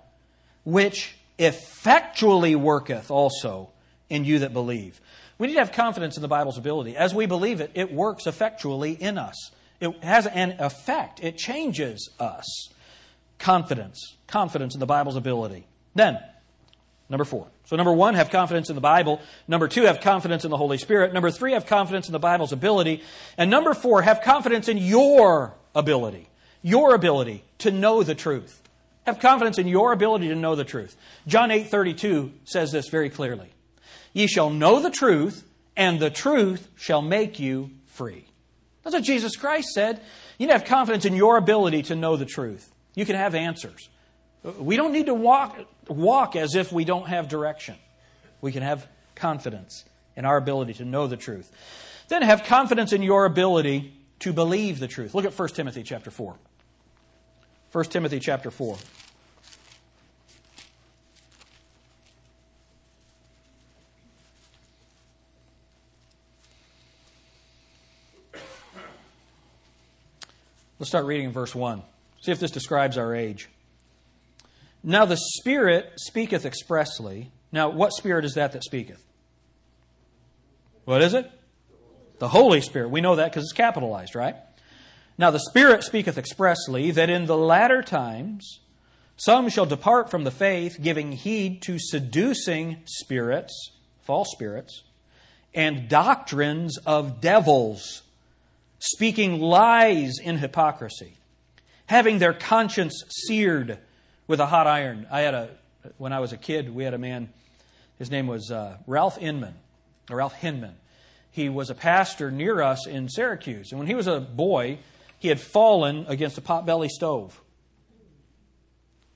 which 0.64 1.14
effectually 1.38 2.56
worketh 2.56 3.08
also 3.08 3.70
in 4.10 4.24
you 4.24 4.40
that 4.40 4.52
believe. 4.52 5.00
We 5.38 5.46
need 5.46 5.52
to 5.52 5.60
have 5.60 5.70
confidence 5.70 6.16
in 6.16 6.22
the 6.22 6.26
Bible's 6.26 6.58
ability. 6.58 6.96
As 6.96 7.14
we 7.14 7.26
believe 7.26 7.60
it, 7.60 7.70
it 7.74 7.92
works 7.92 8.26
effectually 8.26 8.90
in 8.90 9.18
us. 9.18 9.52
It 9.78 10.02
has 10.02 10.26
an 10.26 10.56
effect. 10.58 11.22
It 11.22 11.38
changes 11.38 12.10
us. 12.18 12.70
Confidence. 13.38 14.16
Confidence 14.26 14.74
in 14.74 14.80
the 14.80 14.86
Bible's 14.86 15.14
ability. 15.14 15.68
Then, 15.94 16.18
number 17.08 17.24
four. 17.24 17.46
So, 17.66 17.74
number 17.74 17.92
one, 17.92 18.14
have 18.14 18.30
confidence 18.30 18.68
in 18.68 18.76
the 18.76 18.80
Bible. 18.80 19.20
Number 19.48 19.66
two, 19.66 19.82
have 19.82 20.00
confidence 20.00 20.44
in 20.44 20.50
the 20.50 20.56
Holy 20.56 20.78
Spirit. 20.78 21.12
Number 21.12 21.32
three, 21.32 21.52
have 21.52 21.66
confidence 21.66 22.06
in 22.06 22.12
the 22.12 22.20
Bible's 22.20 22.52
ability. 22.52 23.02
And 23.36 23.50
number 23.50 23.74
four, 23.74 24.02
have 24.02 24.22
confidence 24.22 24.68
in 24.68 24.78
your 24.78 25.54
ability. 25.74 26.28
Your 26.62 26.94
ability 26.94 27.42
to 27.58 27.72
know 27.72 28.04
the 28.04 28.14
truth. 28.14 28.62
Have 29.04 29.18
confidence 29.18 29.58
in 29.58 29.66
your 29.66 29.92
ability 29.92 30.28
to 30.28 30.36
know 30.36 30.54
the 30.54 30.64
truth. 30.64 30.96
John 31.26 31.50
8 31.50 31.68
32 31.68 32.32
says 32.44 32.70
this 32.70 32.88
very 32.88 33.10
clearly. 33.10 33.50
Ye 34.12 34.28
shall 34.28 34.50
know 34.50 34.80
the 34.80 34.90
truth, 34.90 35.44
and 35.76 35.98
the 35.98 36.10
truth 36.10 36.68
shall 36.76 37.02
make 37.02 37.40
you 37.40 37.70
free. 37.86 38.26
That's 38.82 38.94
what 38.94 39.02
Jesus 39.02 39.34
Christ 39.34 39.70
said. 39.74 40.00
You 40.38 40.46
need 40.46 40.52
to 40.52 40.58
have 40.58 40.68
confidence 40.68 41.04
in 41.04 41.14
your 41.14 41.36
ability 41.36 41.82
to 41.84 41.96
know 41.96 42.16
the 42.16 42.24
truth. 42.24 42.72
You 42.94 43.04
can 43.04 43.16
have 43.16 43.34
answers. 43.34 43.88
We 44.58 44.76
don't 44.76 44.92
need 44.92 45.06
to 45.06 45.14
walk, 45.14 45.58
walk 45.88 46.36
as 46.36 46.54
if 46.54 46.72
we 46.72 46.84
don't 46.84 47.08
have 47.08 47.28
direction. 47.28 47.74
We 48.40 48.52
can 48.52 48.62
have 48.62 48.86
confidence 49.16 49.84
in 50.14 50.24
our 50.24 50.36
ability 50.36 50.74
to 50.74 50.84
know 50.84 51.08
the 51.08 51.16
truth. 51.16 51.50
Then 52.08 52.22
have 52.22 52.44
confidence 52.44 52.92
in 52.92 53.02
your 53.02 53.24
ability 53.24 53.92
to 54.20 54.32
believe 54.32 54.78
the 54.78 54.86
truth. 54.86 55.14
Look 55.14 55.24
at 55.24 55.36
1 55.36 55.48
Timothy 55.48 55.82
chapter 55.82 56.10
4. 56.10 56.36
1 57.72 57.84
Timothy 57.86 58.20
chapter 58.20 58.50
4. 58.50 58.76
Let's 70.78 70.90
start 70.90 71.06
reading 71.06 71.26
in 71.26 71.32
verse 71.32 71.54
1. 71.54 71.82
See 72.20 72.30
if 72.30 72.38
this 72.38 72.50
describes 72.50 72.96
our 72.96 73.14
age. 73.14 73.48
Now 74.88 75.04
the 75.04 75.16
Spirit 75.16 75.94
speaketh 75.96 76.46
expressly. 76.46 77.32
Now, 77.50 77.68
what 77.68 77.92
Spirit 77.92 78.24
is 78.24 78.34
that 78.34 78.52
that 78.52 78.62
speaketh? 78.62 79.04
What 80.84 81.02
is 81.02 81.12
it? 81.12 81.28
The 82.20 82.28
Holy 82.28 82.60
Spirit. 82.60 82.90
We 82.90 83.00
know 83.00 83.16
that 83.16 83.32
because 83.32 83.42
it's 83.42 83.52
capitalized, 83.52 84.14
right? 84.14 84.36
Now 85.18 85.32
the 85.32 85.40
Spirit 85.40 85.82
speaketh 85.82 86.16
expressly 86.16 86.92
that 86.92 87.10
in 87.10 87.26
the 87.26 87.36
latter 87.36 87.82
times 87.82 88.60
some 89.16 89.48
shall 89.48 89.66
depart 89.66 90.08
from 90.08 90.22
the 90.22 90.30
faith, 90.30 90.78
giving 90.80 91.12
heed 91.12 91.62
to 91.62 91.80
seducing 91.80 92.76
spirits, 92.84 93.72
false 94.02 94.28
spirits, 94.30 94.84
and 95.52 95.88
doctrines 95.88 96.78
of 96.86 97.20
devils 97.20 98.02
speaking 98.78 99.40
lies 99.40 100.18
in 100.22 100.38
hypocrisy, 100.38 101.16
having 101.86 102.20
their 102.20 102.34
conscience 102.34 103.02
seared 103.08 103.80
with 104.26 104.40
a 104.40 104.46
hot 104.46 104.66
iron. 104.66 105.06
I 105.10 105.20
had 105.20 105.34
a, 105.34 105.50
when 105.98 106.12
I 106.12 106.20
was 106.20 106.32
a 106.32 106.36
kid, 106.36 106.74
we 106.74 106.84
had 106.84 106.94
a 106.94 106.98
man, 106.98 107.28
his 107.98 108.10
name 108.10 108.26
was 108.26 108.50
uh, 108.50 108.78
Ralph 108.86 109.18
Inman, 109.18 109.54
or 110.10 110.16
Ralph 110.18 110.34
Hinman. 110.34 110.74
He 111.30 111.48
was 111.48 111.70
a 111.70 111.74
pastor 111.74 112.30
near 112.30 112.62
us 112.62 112.86
in 112.86 113.08
Syracuse. 113.08 113.70
And 113.70 113.78
when 113.78 113.86
he 113.86 113.94
was 113.94 114.06
a 114.06 114.20
boy, 114.20 114.78
he 115.18 115.28
had 115.28 115.40
fallen 115.40 116.06
against 116.08 116.38
a 116.38 116.40
potbelly 116.40 116.88
stove. 116.88 117.40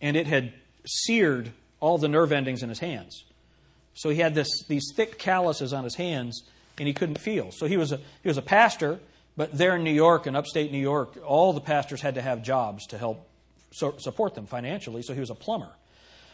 And 0.00 0.16
it 0.16 0.26
had 0.26 0.52
seared 0.86 1.52
all 1.80 1.98
the 1.98 2.08
nerve 2.08 2.32
endings 2.32 2.62
in 2.62 2.68
his 2.68 2.78
hands. 2.78 3.24
So 3.94 4.10
he 4.10 4.18
had 4.18 4.34
this, 4.34 4.48
these 4.68 4.92
thick 4.94 5.18
calluses 5.18 5.72
on 5.72 5.84
his 5.84 5.94
hands, 5.94 6.42
and 6.78 6.86
he 6.86 6.94
couldn't 6.94 7.18
feel. 7.18 7.50
So 7.52 7.66
he 7.66 7.76
was 7.76 7.92
a, 7.92 7.96
he 8.22 8.28
was 8.28 8.38
a 8.38 8.42
pastor, 8.42 9.00
but 9.36 9.56
there 9.56 9.76
in 9.76 9.84
New 9.84 9.92
York, 9.92 10.26
in 10.26 10.36
upstate 10.36 10.72
New 10.72 10.78
York, 10.78 11.16
all 11.24 11.52
the 11.52 11.60
pastors 11.60 12.00
had 12.00 12.14
to 12.14 12.22
have 12.22 12.42
jobs 12.42 12.86
to 12.88 12.98
help 12.98 13.26
so, 13.72 13.94
support 13.98 14.34
them 14.34 14.46
financially, 14.46 15.02
so 15.02 15.14
he 15.14 15.20
was 15.20 15.30
a 15.30 15.34
plumber. 15.34 15.70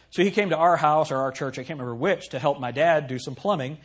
So 0.09 0.23
he 0.23 0.31
came 0.31 0.49
to 0.49 0.57
our 0.57 0.77
house 0.77 1.11
or 1.11 1.17
our 1.17 1.31
church, 1.31 1.59
I 1.59 1.63
can't 1.63 1.79
remember 1.79 1.95
which, 1.95 2.29
to 2.29 2.39
help 2.39 2.59
my 2.59 2.71
dad 2.71 3.07
do 3.07 3.19
some 3.19 3.35
plumbing. 3.35 3.77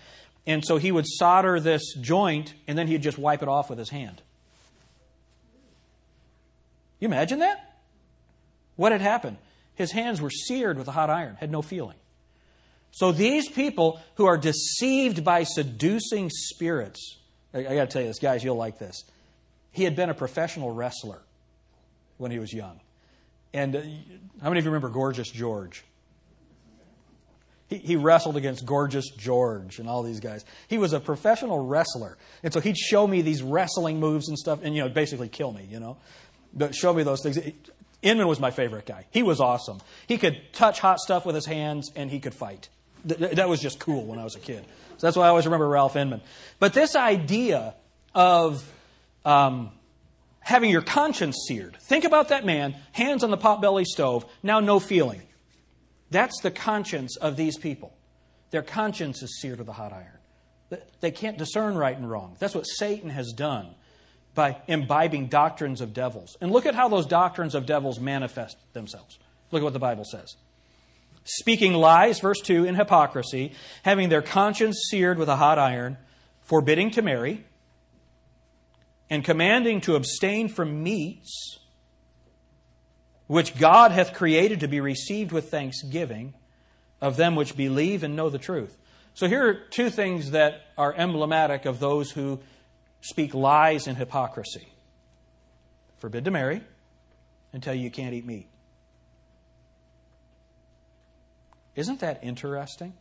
And 0.47 0.65
so 0.65 0.77
he 0.77 0.93
would 0.93 1.07
solder 1.07 1.61
this 1.61 1.95
joint 2.01 2.55
and 2.67 2.77
then 2.77 2.87
he'd 2.87 3.03
just 3.03 3.19
wipe 3.19 3.43
it 3.43 3.49
off 3.49 3.71
with 3.71 3.79
his 3.79 3.91
hand. 3.91 4.23
You 7.01 7.07
imagine 7.07 7.41
that? 7.41 7.77
What 8.77 8.93
had 8.93 9.01
happened? 9.01 9.39
His 9.75 9.93
hands 9.93 10.21
were 10.21 10.31
seared 10.31 10.79
with 10.79 10.89
a 10.89 10.93
hot 10.93 11.11
iron, 11.11 11.37
had 11.37 11.51
no 11.51 11.63
feeling. 11.63 11.97
So 12.93 13.11
these 13.11 13.49
people 13.49 14.01
who 14.17 14.27
are 14.27 14.37
deceived 14.37 15.25
by 15.25 15.45
seducing 15.45 16.31
spirits, 16.31 17.19
I, 17.55 17.61
I 17.61 17.75
got 17.75 17.81
to 17.81 17.87
tell 17.87 18.03
you 18.03 18.09
this, 18.09 18.19
guys, 18.19 18.45
you'll 18.45 18.57
like 18.57 18.79
this. 18.79 19.05
He 19.73 19.85
had 19.85 19.97
been 19.97 20.11
a 20.11 20.15
professional 20.15 20.71
wrestler 20.71 21.23
when 22.19 22.31
he 22.31 22.39
was 22.39 22.53
young. 22.53 22.81
And 23.55 23.77
uh, 23.77 23.81
how 24.43 24.49
many 24.49 24.59
of 24.59 24.65
you 24.65 24.71
remember 24.71 24.89
Gorgeous 24.89 25.31
George? 25.31 25.85
He, 27.69 27.79
he 27.79 27.97
wrestled 27.97 28.37
against 28.37 28.67
Gorgeous 28.67 29.11
George 29.11 29.79
and 29.79 29.89
all 29.89 30.03
these 30.03 30.21
guys. 30.21 30.45
He 30.69 30.79
was 30.79 30.93
a 30.93 31.01
professional 31.01 31.67
wrestler. 31.67 32.17
And 32.43 32.53
so 32.53 32.61
he'd 32.61 32.77
show 32.77 33.07
me 33.07 33.23
these 33.23 33.43
wrestling 33.43 34.01
moves 34.01 34.29
and 34.29 34.39
stuff 34.39 34.61
and, 34.63 34.75
you 34.75 34.83
know, 34.83 34.89
basically 34.89 35.29
kill 35.29 35.53
me, 35.53 35.67
you 35.71 35.81
know. 35.81 35.97
But 36.53 36.75
show 36.75 36.93
me 36.93 37.03
those 37.03 37.23
things. 37.23 37.39
Inman 38.03 38.27
was 38.27 38.41
my 38.41 38.51
favorite 38.51 38.85
guy. 38.85 39.07
He 39.11 39.23
was 39.23 39.41
awesome. 39.41 39.79
He 40.07 40.19
could 40.19 40.41
touch 40.53 40.81
hot 40.81 40.99
stuff 40.99 41.25
with 41.25 41.35
his 41.35 41.47
hands 41.47 41.91
and 41.95 42.11
he 42.11 42.21
could 42.21 42.35
fight. 42.35 42.69
That 43.05 43.49
was 43.49 43.61
just 43.61 43.79
cool 43.79 44.05
when 44.05 44.19
I 44.19 44.25
was 44.25 44.37
a 44.37 44.41
kid. 44.41 44.65
So 44.99 45.07
that's 45.07 45.17
why 45.17 45.27
I 45.27 45.29
always 45.29 45.47
remember 45.47 45.69
Ralph 45.69 45.97
Inman. 45.97 46.21
But 46.59 46.73
this 46.73 46.95
idea 46.95 47.75
of 48.15 48.71
um, 49.25 49.71
having 50.43 50.71
your 50.71 50.83
conscience 50.83 51.45
seared. 51.47 51.77
Think 51.81 52.05
about 52.05 52.29
that 52.29 52.45
man, 52.45 52.75
hands 52.93 53.25
on 53.25 53.31
the 53.31 53.39
potbelly 53.39 53.85
stove, 53.85 54.25
now 54.43 54.61
no 54.61 54.79
feeling. 54.81 55.23
That's 56.11 56.41
the 56.43 56.51
conscience 56.51 57.17
of 57.17 57.37
these 57.37 57.57
people. 57.57 57.97
Their 58.51 58.63
conscience 58.63 59.23
is 59.23 59.41
seared 59.41 59.59
with 59.59 59.69
a 59.69 59.73
hot 59.73 59.93
iron. 59.93 60.81
They 61.01 61.11
can't 61.11 61.39
discern 61.39 61.75
right 61.75 61.97
and 61.97 62.09
wrong. 62.09 62.37
That's 62.39 62.55
what 62.55 62.65
Satan 62.65 63.11
has 63.11 63.33
done 63.33 63.75
by 64.35 64.59
imbibing 64.67 65.27
doctrines 65.27 65.81
of 65.81 65.93
devils. 65.93 66.37
And 66.41 66.51
look 66.51 66.67
at 66.67 66.75
how 66.75 66.89
those 66.89 67.07
doctrines 67.07 67.55
of 67.55 67.67
devils 67.67 68.01
manifest 68.01 68.57
themselves. 68.73 69.19
Look 69.51 69.61
at 69.61 69.65
what 69.65 69.73
the 69.75 69.79
Bible 69.79 70.05
says. 70.05 70.37
Speaking 71.25 71.75
lies, 71.75 72.21
verse 72.21 72.41
2, 72.41 72.65
in 72.65 72.75
hypocrisy, 72.75 73.53
having 73.85 74.09
their 74.09 74.23
conscience 74.23 74.87
seared 74.91 75.19
with 75.19 75.29
a 75.29 75.37
hot 75.37 75.59
iron, 75.59 75.99
forbidding 76.41 76.91
to 76.93 77.03
marry, 77.03 77.45
and 79.13 79.23
commanding 79.23 79.83
to 79.83 79.95
abstain 79.95 80.49
from 80.49 80.83
meats 80.83 81.59
which 83.27 83.59
God 83.59 83.91
hath 83.91 84.15
created 84.15 84.61
to 84.61 84.69
be 84.69 84.81
received 84.81 85.33
with 85.33 85.51
thanksgiving 85.51 86.33
of 86.99 87.19
them 87.19 87.37
which 87.37 87.55
believe 87.55 88.05
and 88.05 88.17
know 88.17 88.31
the 88.31 88.39
truth. 88.39 88.79
So 89.13 89.29
here 89.29 89.47
are 89.47 89.55
two 89.69 89.91
things 89.91 90.31
that 90.31 90.63
are 90.79 90.95
emblematic 90.95 91.67
of 91.67 91.79
those 91.79 92.11
who 92.11 92.41
speak 93.03 93.35
lies 93.35 93.87
and 93.87 93.99
hypocrisy. 93.99 94.67
forbid 95.99 96.25
to 96.25 96.31
marry, 96.31 96.63
and 97.53 97.63
tell 97.63 97.75
you 97.75 97.83
you 97.83 97.91
can't 97.91 98.15
eat 98.15 98.25
meat. 98.25 98.49
Isn't 101.77 102.01
that 102.01 102.21
interesting? 102.23 102.95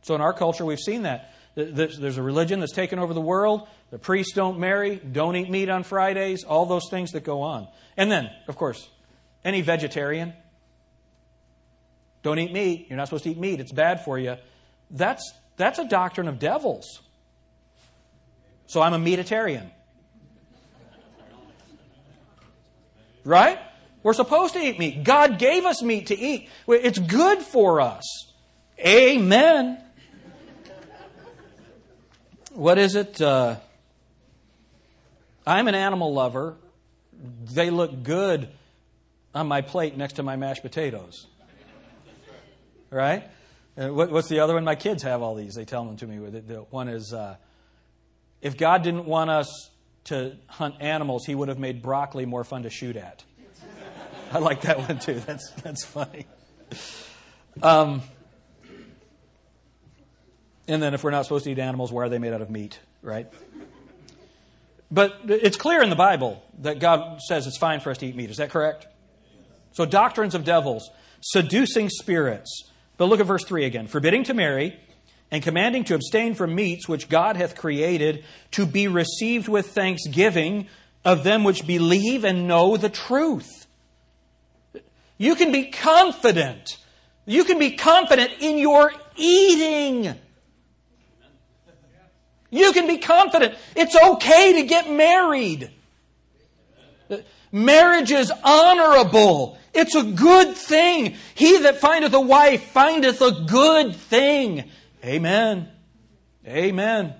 So, 0.00 0.14
in 0.14 0.20
our 0.22 0.32
culture, 0.32 0.64
we've 0.64 0.80
seen 0.80 1.02
that. 1.02 1.32
There's 1.54 2.16
a 2.16 2.22
religion 2.22 2.60
that's 2.60 2.72
taken 2.72 2.98
over 2.98 3.12
the 3.12 3.20
world. 3.20 3.68
The 3.90 3.98
priests 3.98 4.32
don't 4.34 4.58
marry, 4.58 4.96
don't 4.96 5.36
eat 5.36 5.50
meat 5.50 5.68
on 5.68 5.82
Fridays, 5.82 6.44
all 6.44 6.64
those 6.64 6.88
things 6.88 7.12
that 7.12 7.24
go 7.24 7.42
on. 7.42 7.68
And 7.96 8.10
then, 8.10 8.30
of 8.48 8.56
course, 8.56 8.88
any 9.44 9.60
vegetarian, 9.60 10.32
don't 12.22 12.38
eat 12.38 12.52
meat. 12.52 12.86
You're 12.88 12.96
not 12.96 13.08
supposed 13.08 13.24
to 13.24 13.30
eat 13.30 13.38
meat. 13.38 13.60
It's 13.60 13.72
bad 13.72 14.04
for 14.04 14.18
you. 14.18 14.36
That's, 14.90 15.32
that's 15.56 15.78
a 15.78 15.86
doctrine 15.86 16.28
of 16.28 16.38
devils. 16.38 17.00
So 18.66 18.80
I'm 18.80 18.94
a 18.94 18.98
meatitarian. 18.98 19.70
Right? 23.24 23.58
We're 24.02 24.14
supposed 24.14 24.54
to 24.54 24.60
eat 24.60 24.78
meat. 24.78 25.04
God 25.04 25.38
gave 25.38 25.64
us 25.64 25.82
meat 25.82 26.06
to 26.06 26.18
eat. 26.18 26.48
It's 26.66 26.98
good 26.98 27.40
for 27.42 27.80
us. 27.80 28.04
Amen. 28.80 29.82
What 32.54 32.76
is 32.76 32.96
it? 32.96 33.18
Uh, 33.18 33.56
I'm 35.46 35.68
an 35.68 35.74
animal 35.74 36.12
lover. 36.12 36.56
They 37.44 37.70
look 37.70 38.02
good 38.02 38.48
on 39.34 39.48
my 39.48 39.62
plate 39.62 39.96
next 39.96 40.14
to 40.14 40.22
my 40.22 40.36
mashed 40.36 40.60
potatoes. 40.60 41.26
Right? 42.90 43.26
Uh, 43.74 43.88
what, 43.88 44.10
what's 44.10 44.28
the 44.28 44.40
other 44.40 44.52
one? 44.52 44.64
My 44.64 44.74
kids 44.74 45.02
have 45.02 45.22
all 45.22 45.34
these. 45.34 45.54
They 45.54 45.64
tell 45.64 45.86
them 45.86 45.96
to 45.96 46.06
me. 46.06 46.18
The, 46.28 46.66
one 46.68 46.88
is 46.88 47.14
uh, 47.14 47.36
if 48.42 48.58
God 48.58 48.82
didn't 48.82 49.06
want 49.06 49.30
us 49.30 49.70
to 50.04 50.36
hunt 50.46 50.74
animals, 50.80 51.24
he 51.24 51.34
would 51.34 51.48
have 51.48 51.58
made 51.58 51.80
broccoli 51.80 52.26
more 52.26 52.44
fun 52.44 52.64
to 52.64 52.70
shoot 52.70 52.96
at. 52.96 53.24
I 54.32 54.40
like 54.40 54.60
that 54.62 54.78
one 54.78 54.98
too. 54.98 55.14
That's, 55.20 55.50
that's 55.62 55.86
funny. 55.86 56.26
Um, 57.62 58.02
and 60.68 60.82
then 60.82 60.94
if 60.94 61.02
we're 61.02 61.10
not 61.10 61.24
supposed 61.24 61.44
to 61.44 61.50
eat 61.50 61.58
animals, 61.58 61.92
why 61.92 62.02
are 62.02 62.08
they 62.08 62.18
made 62.18 62.32
out 62.32 62.42
of 62.42 62.50
meat, 62.50 62.78
right? 63.02 63.26
But 64.90 65.20
it's 65.26 65.56
clear 65.56 65.82
in 65.82 65.90
the 65.90 65.96
Bible 65.96 66.42
that 66.58 66.78
God 66.78 67.20
says 67.22 67.46
it's 67.46 67.58
fine 67.58 67.80
for 67.80 67.90
us 67.90 67.98
to 67.98 68.06
eat 68.06 68.14
meat. 68.14 68.30
Is 68.30 68.36
that 68.36 68.50
correct? 68.50 68.86
So, 69.72 69.86
doctrines 69.86 70.34
of 70.34 70.44
devils, 70.44 70.90
seducing 71.22 71.88
spirits. 71.88 72.70
But 72.98 73.06
look 73.06 73.20
at 73.20 73.26
verse 73.26 73.44
3 73.44 73.64
again. 73.64 73.86
Forbidding 73.86 74.24
to 74.24 74.34
marry 74.34 74.78
and 75.30 75.42
commanding 75.42 75.84
to 75.84 75.94
abstain 75.94 76.34
from 76.34 76.54
meats 76.54 76.86
which 76.86 77.08
God 77.08 77.36
hath 77.36 77.56
created 77.56 78.24
to 78.52 78.66
be 78.66 78.86
received 78.86 79.48
with 79.48 79.68
thanksgiving 79.68 80.68
of 81.04 81.24
them 81.24 81.42
which 81.42 81.66
believe 81.66 82.22
and 82.22 82.46
know 82.46 82.76
the 82.76 82.90
truth. 82.90 83.66
You 85.16 85.34
can 85.34 85.50
be 85.50 85.70
confident. 85.70 86.76
You 87.24 87.44
can 87.44 87.58
be 87.58 87.76
confident 87.76 88.32
in 88.40 88.58
your 88.58 88.92
eating. 89.16 90.14
You 92.52 92.72
can 92.72 92.86
be 92.86 92.98
confident. 92.98 93.54
It's 93.74 93.96
okay 93.96 94.52
to 94.60 94.62
get 94.64 94.90
married. 94.90 95.70
Marriage 97.50 98.12
is 98.12 98.30
honorable. 98.44 99.58
It's 99.74 99.94
a 99.94 100.02
good 100.02 100.54
thing. 100.54 101.16
He 101.34 101.58
that 101.60 101.78
findeth 101.78 102.12
a 102.12 102.20
wife 102.20 102.62
findeth 102.64 103.22
a 103.22 103.46
good 103.46 103.96
thing. 103.96 104.70
Amen. 105.02 105.68
Amen. 106.46 107.14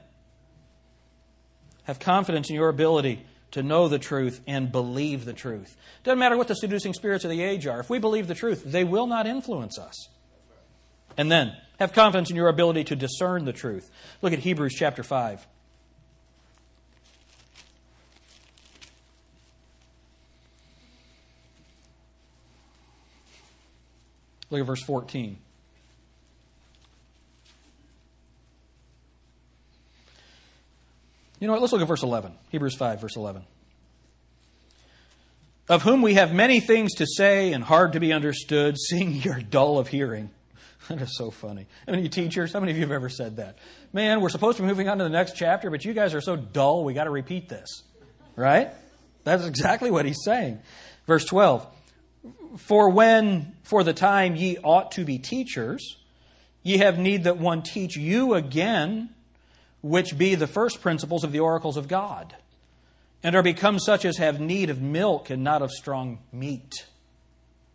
Have 1.84 1.98
confidence 1.98 2.50
in 2.50 2.56
your 2.56 2.68
ability 2.68 3.24
to 3.52 3.62
know 3.62 3.88
the 3.88 3.98
truth 3.98 4.42
and 4.46 4.70
believe 4.70 5.24
the 5.24 5.32
truth. 5.32 5.76
Doesn't 6.04 6.18
matter 6.18 6.36
what 6.36 6.48
the 6.48 6.54
seducing 6.54 6.92
spirits 6.92 7.24
of 7.24 7.30
the 7.30 7.42
age 7.42 7.66
are. 7.66 7.80
If 7.80 7.88
we 7.88 7.98
believe 7.98 8.28
the 8.28 8.34
truth, 8.34 8.64
they 8.66 8.84
will 8.84 9.06
not 9.06 9.26
influence 9.26 9.78
us. 9.78 10.08
And 11.16 11.32
then, 11.32 11.56
have 11.78 11.92
confidence 11.92 12.30
in 12.30 12.36
your 12.36 12.48
ability 12.48 12.84
to 12.84 12.96
discern 12.96 13.44
the 13.44 13.52
truth. 13.52 13.90
Look 14.20 14.32
at 14.32 14.38
Hebrews 14.40 14.74
chapter 14.74 15.02
5. 15.02 15.46
Look 24.50 24.60
at 24.60 24.66
verse 24.66 24.82
14. 24.82 25.38
You 31.40 31.46
know 31.48 31.54
what? 31.54 31.62
Let's 31.62 31.72
look 31.72 31.82
at 31.82 31.88
verse 31.88 32.04
11. 32.04 32.32
Hebrews 32.50 32.76
5, 32.76 33.00
verse 33.00 33.16
11. 33.16 33.42
Of 35.68 35.82
whom 35.82 36.02
we 36.02 36.14
have 36.14 36.34
many 36.34 36.60
things 36.60 36.94
to 36.96 37.06
say 37.06 37.52
and 37.52 37.64
hard 37.64 37.94
to 37.94 38.00
be 38.00 38.12
understood, 38.12 38.78
seeing 38.78 39.12
you're 39.22 39.40
dull 39.40 39.78
of 39.78 39.88
hearing. 39.88 40.30
That 40.88 41.00
is 41.00 41.16
so 41.16 41.30
funny. 41.30 41.66
How 41.86 41.92
many 41.92 42.08
teachers, 42.08 42.52
how 42.52 42.60
many 42.60 42.72
of 42.72 42.78
you 42.78 42.82
have 42.82 42.92
ever 42.92 43.08
said 43.08 43.36
that? 43.36 43.58
Man, 43.92 44.20
we're 44.20 44.30
supposed 44.30 44.56
to 44.56 44.62
be 44.62 44.68
moving 44.68 44.88
on 44.88 44.98
to 44.98 45.04
the 45.04 45.10
next 45.10 45.36
chapter, 45.36 45.70
but 45.70 45.84
you 45.84 45.92
guys 45.92 46.14
are 46.14 46.20
so 46.20 46.36
dull, 46.36 46.84
we 46.84 46.94
got 46.94 47.04
to 47.04 47.10
repeat 47.10 47.48
this. 47.48 47.84
Right? 48.34 48.70
That's 49.24 49.44
exactly 49.44 49.90
what 49.90 50.04
he's 50.04 50.22
saying. 50.24 50.60
Verse 51.06 51.24
12 51.24 51.66
For 52.56 52.88
when, 52.90 53.54
for 53.62 53.84
the 53.84 53.92
time 53.92 54.36
ye 54.36 54.58
ought 54.58 54.92
to 54.92 55.04
be 55.04 55.18
teachers, 55.18 55.96
ye 56.62 56.78
have 56.78 56.98
need 56.98 57.24
that 57.24 57.38
one 57.38 57.62
teach 57.62 57.96
you 57.96 58.34
again, 58.34 59.10
which 59.82 60.16
be 60.16 60.34
the 60.34 60.46
first 60.46 60.80
principles 60.80 61.24
of 61.24 61.32
the 61.32 61.40
oracles 61.40 61.76
of 61.76 61.88
God, 61.88 62.34
and 63.22 63.36
are 63.36 63.42
become 63.42 63.78
such 63.78 64.04
as 64.04 64.16
have 64.16 64.40
need 64.40 64.70
of 64.70 64.80
milk 64.80 65.30
and 65.30 65.44
not 65.44 65.62
of 65.62 65.70
strong 65.70 66.18
meat. 66.32 66.86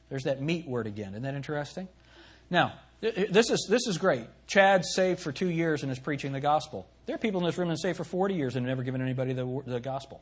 There's 0.10 0.24
that 0.24 0.42
meat 0.42 0.68
word 0.68 0.88
again. 0.88 1.10
Isn't 1.10 1.24
that 1.24 1.36
interesting? 1.36 1.88
Now, 2.50 2.74
this 3.02 3.50
is, 3.50 3.68
this 3.70 3.88
is 3.88 3.98
great. 3.98 4.26
Chad's 4.48 4.94
saved 4.94 5.20
for 5.20 5.32
two 5.32 5.50
years 5.50 5.84
and 5.84 5.92
is 5.92 6.00
preaching 6.00 6.32
the 6.32 6.40
gospel. 6.40 6.88
There 7.06 7.16
are 7.16 7.20
people 7.20 7.40
in 7.42 7.46
this 7.46 7.58
room 7.58 7.70
that 7.70 7.80
saved 7.80 7.98
for 7.98 8.04
40 8.04 8.34
years 8.34 8.56
and 8.56 8.66
have 8.66 8.72
never 8.72 8.84
given 8.84 9.02
anybody 9.02 9.34
the, 9.34 9.62
the 9.66 9.80
gospel. 9.80 10.22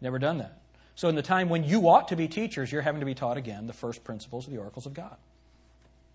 Never 0.00 0.18
done 0.18 0.38
that. 0.38 0.58
So, 0.96 1.08
in 1.08 1.14
the 1.16 1.22
time 1.22 1.48
when 1.48 1.64
you 1.64 1.88
ought 1.88 2.08
to 2.08 2.16
be 2.16 2.28
teachers, 2.28 2.70
you're 2.70 2.82
having 2.82 3.00
to 3.00 3.06
be 3.06 3.14
taught 3.14 3.36
again 3.36 3.66
the 3.66 3.72
first 3.72 4.04
principles 4.04 4.46
of 4.46 4.52
the 4.52 4.60
oracles 4.60 4.86
of 4.86 4.94
God. 4.94 5.16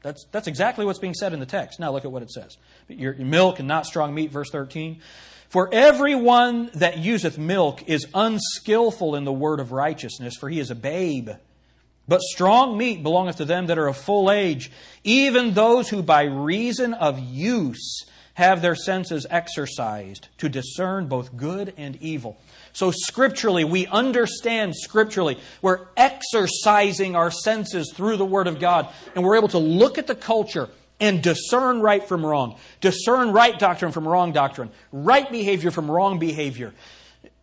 That's, 0.01 0.25
that's 0.31 0.47
exactly 0.47 0.85
what's 0.85 0.99
being 0.99 1.13
said 1.13 1.33
in 1.33 1.39
the 1.39 1.45
text. 1.45 1.79
Now, 1.79 1.91
look 1.91 2.05
at 2.05 2.11
what 2.11 2.21
it 2.21 2.31
says. 2.31 2.57
Your 2.87 3.13
milk 3.15 3.59
and 3.59 3.67
not 3.67 3.85
strong 3.85 4.13
meat, 4.13 4.31
verse 4.31 4.49
13. 4.51 5.01
For 5.49 5.69
everyone 5.73 6.69
that 6.75 6.99
useth 6.99 7.37
milk 7.37 7.89
is 7.89 8.07
unskillful 8.13 9.15
in 9.15 9.25
the 9.25 9.33
word 9.33 9.59
of 9.59 9.71
righteousness, 9.71 10.35
for 10.39 10.47
he 10.47 10.59
is 10.59 10.71
a 10.71 10.75
babe. 10.75 11.29
But 12.09 12.23
strong 12.23 12.75
meat 12.75 13.03
belongeth 13.03 13.35
to 13.35 13.45
them 13.45 13.67
that 13.67 13.77
are 13.77 13.87
of 13.87 13.95
full 13.95 14.31
age, 14.31 14.71
even 15.03 15.53
those 15.53 15.89
who 15.89 16.01
by 16.01 16.23
reason 16.23 16.95
of 16.95 17.19
use 17.19 18.03
have 18.33 18.63
their 18.63 18.73
senses 18.73 19.27
exercised 19.29 20.27
to 20.39 20.49
discern 20.49 21.05
both 21.05 21.37
good 21.37 21.71
and 21.77 22.01
evil. 22.01 22.41
So, 22.73 22.89
scripturally, 22.89 23.63
we 23.63 23.85
understand 23.85 24.75
scripturally. 24.75 25.37
We're 25.61 25.85
exercising 25.95 27.15
our 27.15 27.29
senses 27.29 27.93
through 27.95 28.17
the 28.17 28.25
Word 28.25 28.47
of 28.47 28.59
God, 28.59 28.89
and 29.13 29.23
we're 29.23 29.37
able 29.37 29.49
to 29.49 29.59
look 29.59 29.99
at 29.99 30.07
the 30.07 30.15
culture 30.15 30.67
and 30.99 31.21
discern 31.21 31.79
right 31.79 32.03
from 32.03 32.25
wrong, 32.25 32.57
discern 32.81 33.33
right 33.33 33.57
doctrine 33.59 33.91
from 33.91 34.07
wrong 34.07 34.31
doctrine, 34.31 34.71
right 34.91 35.31
behavior 35.31 35.69
from 35.69 35.91
wrong 35.91 36.17
behavior. 36.17 36.73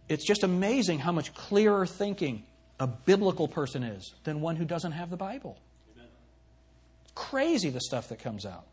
It's 0.08 0.26
just 0.26 0.42
amazing 0.42 0.98
how 0.98 1.12
much 1.12 1.34
clearer 1.34 1.86
thinking 1.86 2.42
a 2.78 2.86
biblical 2.86 3.48
person 3.48 3.82
is 3.82 4.14
than 4.24 4.40
one 4.40 4.56
who 4.56 4.64
doesn't 4.64 4.92
have 4.92 5.10
the 5.10 5.16
Bible. 5.16 5.58
Amen. 5.94 6.08
Crazy 7.14 7.70
the 7.70 7.80
stuff 7.80 8.08
that 8.10 8.18
comes 8.18 8.44
out. 8.44 8.66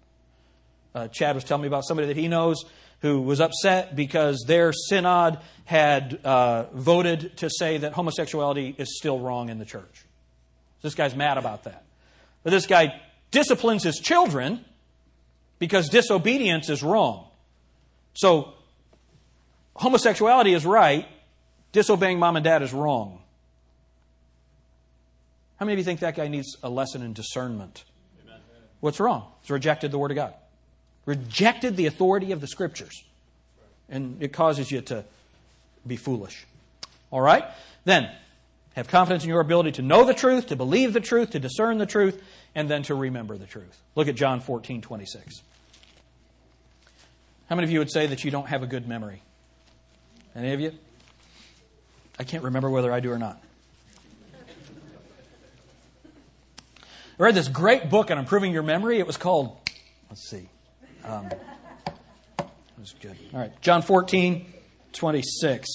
Uh, 0.94 1.08
Chad 1.08 1.36
was 1.36 1.44
telling 1.44 1.64
me 1.64 1.68
about 1.68 1.86
somebody 1.86 2.08
that 2.08 2.18
he 2.18 2.28
knows 2.28 2.64
who 3.02 3.22
was 3.22 3.42
upset 3.42 3.96
because 3.96 4.44
their 4.48 4.72
synod 4.72 5.40
had 5.66 6.20
uh, 6.24 6.66
voted 6.74 7.36
to 7.38 7.50
say 7.50 7.78
that 7.78 7.94
homosexuality 7.94 8.76
is 8.78 8.98
still 8.98 9.20
wrong 9.20 9.50
in 9.50 9.60
the 9.60 9.66
church. 9.66 10.06
This 10.82 10.96
guy's 10.96 11.16
mad 11.16 11.38
about 11.38 11.64
that. 11.64 11.84
But 12.44 12.52
this 12.52 12.66
guy 12.66 13.02
disciplines 13.32 13.84
his 13.84 14.00
children 14.00 14.64
because 15.60 15.90
disobedience 15.90 16.70
is 16.70 16.84
wrong. 16.84 17.28
So, 18.14 18.54
homosexuality 19.76 20.54
is 20.54 20.66
right, 20.66 21.08
disobeying 21.72 22.20
mom 22.20 22.36
and 22.36 22.44
dad 22.44 22.62
is 22.62 22.74
wrong. 22.74 23.23
How 25.58 25.66
many 25.66 25.74
of 25.74 25.80
you 25.80 25.86
think 25.86 26.00
that 26.02 26.16
guy 26.16 26.28
needs 26.28 26.58
a 26.64 26.70
lesson 26.70 27.02
in 27.02 27.14
discernment? 27.14 27.84
Amen. 28.26 28.40
What's 28.80 29.00
wrong? 29.00 29.28
He's 29.42 29.50
rejected 29.50 29.92
the 29.92 29.98
Word 29.98 30.12
of 30.12 30.16
God, 30.16 30.34
rejected 31.06 31.78
the 31.78 31.86
authority 31.86 32.32
of 32.32 32.42
the 32.42 32.48
Scriptures. 32.48 33.04
And 33.90 34.22
it 34.22 34.34
causes 34.34 34.72
you 34.72 34.82
to 34.82 35.06
be 35.86 35.98
foolish. 35.98 36.46
All 37.12 37.22
right? 37.22 37.46
Then, 37.86 38.10
have 38.76 38.88
confidence 38.88 39.24
in 39.24 39.30
your 39.30 39.42
ability 39.42 39.74
to 39.74 39.82
know 39.82 40.04
the 40.04 40.14
truth, 40.14 40.48
to 40.48 40.56
believe 40.56 40.94
the 40.94 41.00
truth, 41.00 41.32
to 41.32 41.40
discern 41.40 41.78
the 41.78 41.86
truth, 41.86 42.22
and 42.56 42.70
then 42.70 42.84
to 42.84 42.96
remember 42.96 43.38
the 43.38 43.46
truth. 43.46 43.80
Look 43.96 44.08
at 44.08 44.16
John 44.16 44.40
14, 44.40 44.82
26. 44.82 45.42
How 47.50 47.56
many 47.56 47.66
of 47.66 47.72
you 47.72 47.80
would 47.80 47.92
say 47.92 48.08
that 48.08 48.24
you 48.24 48.32
don't 48.32 48.48
have 48.48 48.64
a 48.64 48.68
good 48.68 48.88
memory? 48.88 49.22
Any 50.36 50.54
of 50.54 50.60
you? 50.60 50.72
I 52.18 52.24
can't 52.24 52.44
remember 52.44 52.70
whether 52.70 52.92
I 52.92 53.00
do 53.00 53.12
or 53.12 53.20
not. 53.20 53.42
I 57.20 57.24
read 57.24 57.36
this 57.36 57.48
great 57.48 57.92
book 57.92 58.10
on 58.10 58.18
improving 58.18 58.52
your 58.52 58.64
memory. 58.64 58.98
It 58.98 59.06
was 59.06 59.18
called, 59.18 59.56
let's 60.10 60.28
see. 60.28 60.50
Um, 61.04 61.28
it 61.28 62.46
was 62.80 62.96
good. 63.00 63.16
All 63.32 63.40
right. 63.40 63.62
John 63.62 63.84
14, 63.84 64.52
26. 64.94 65.70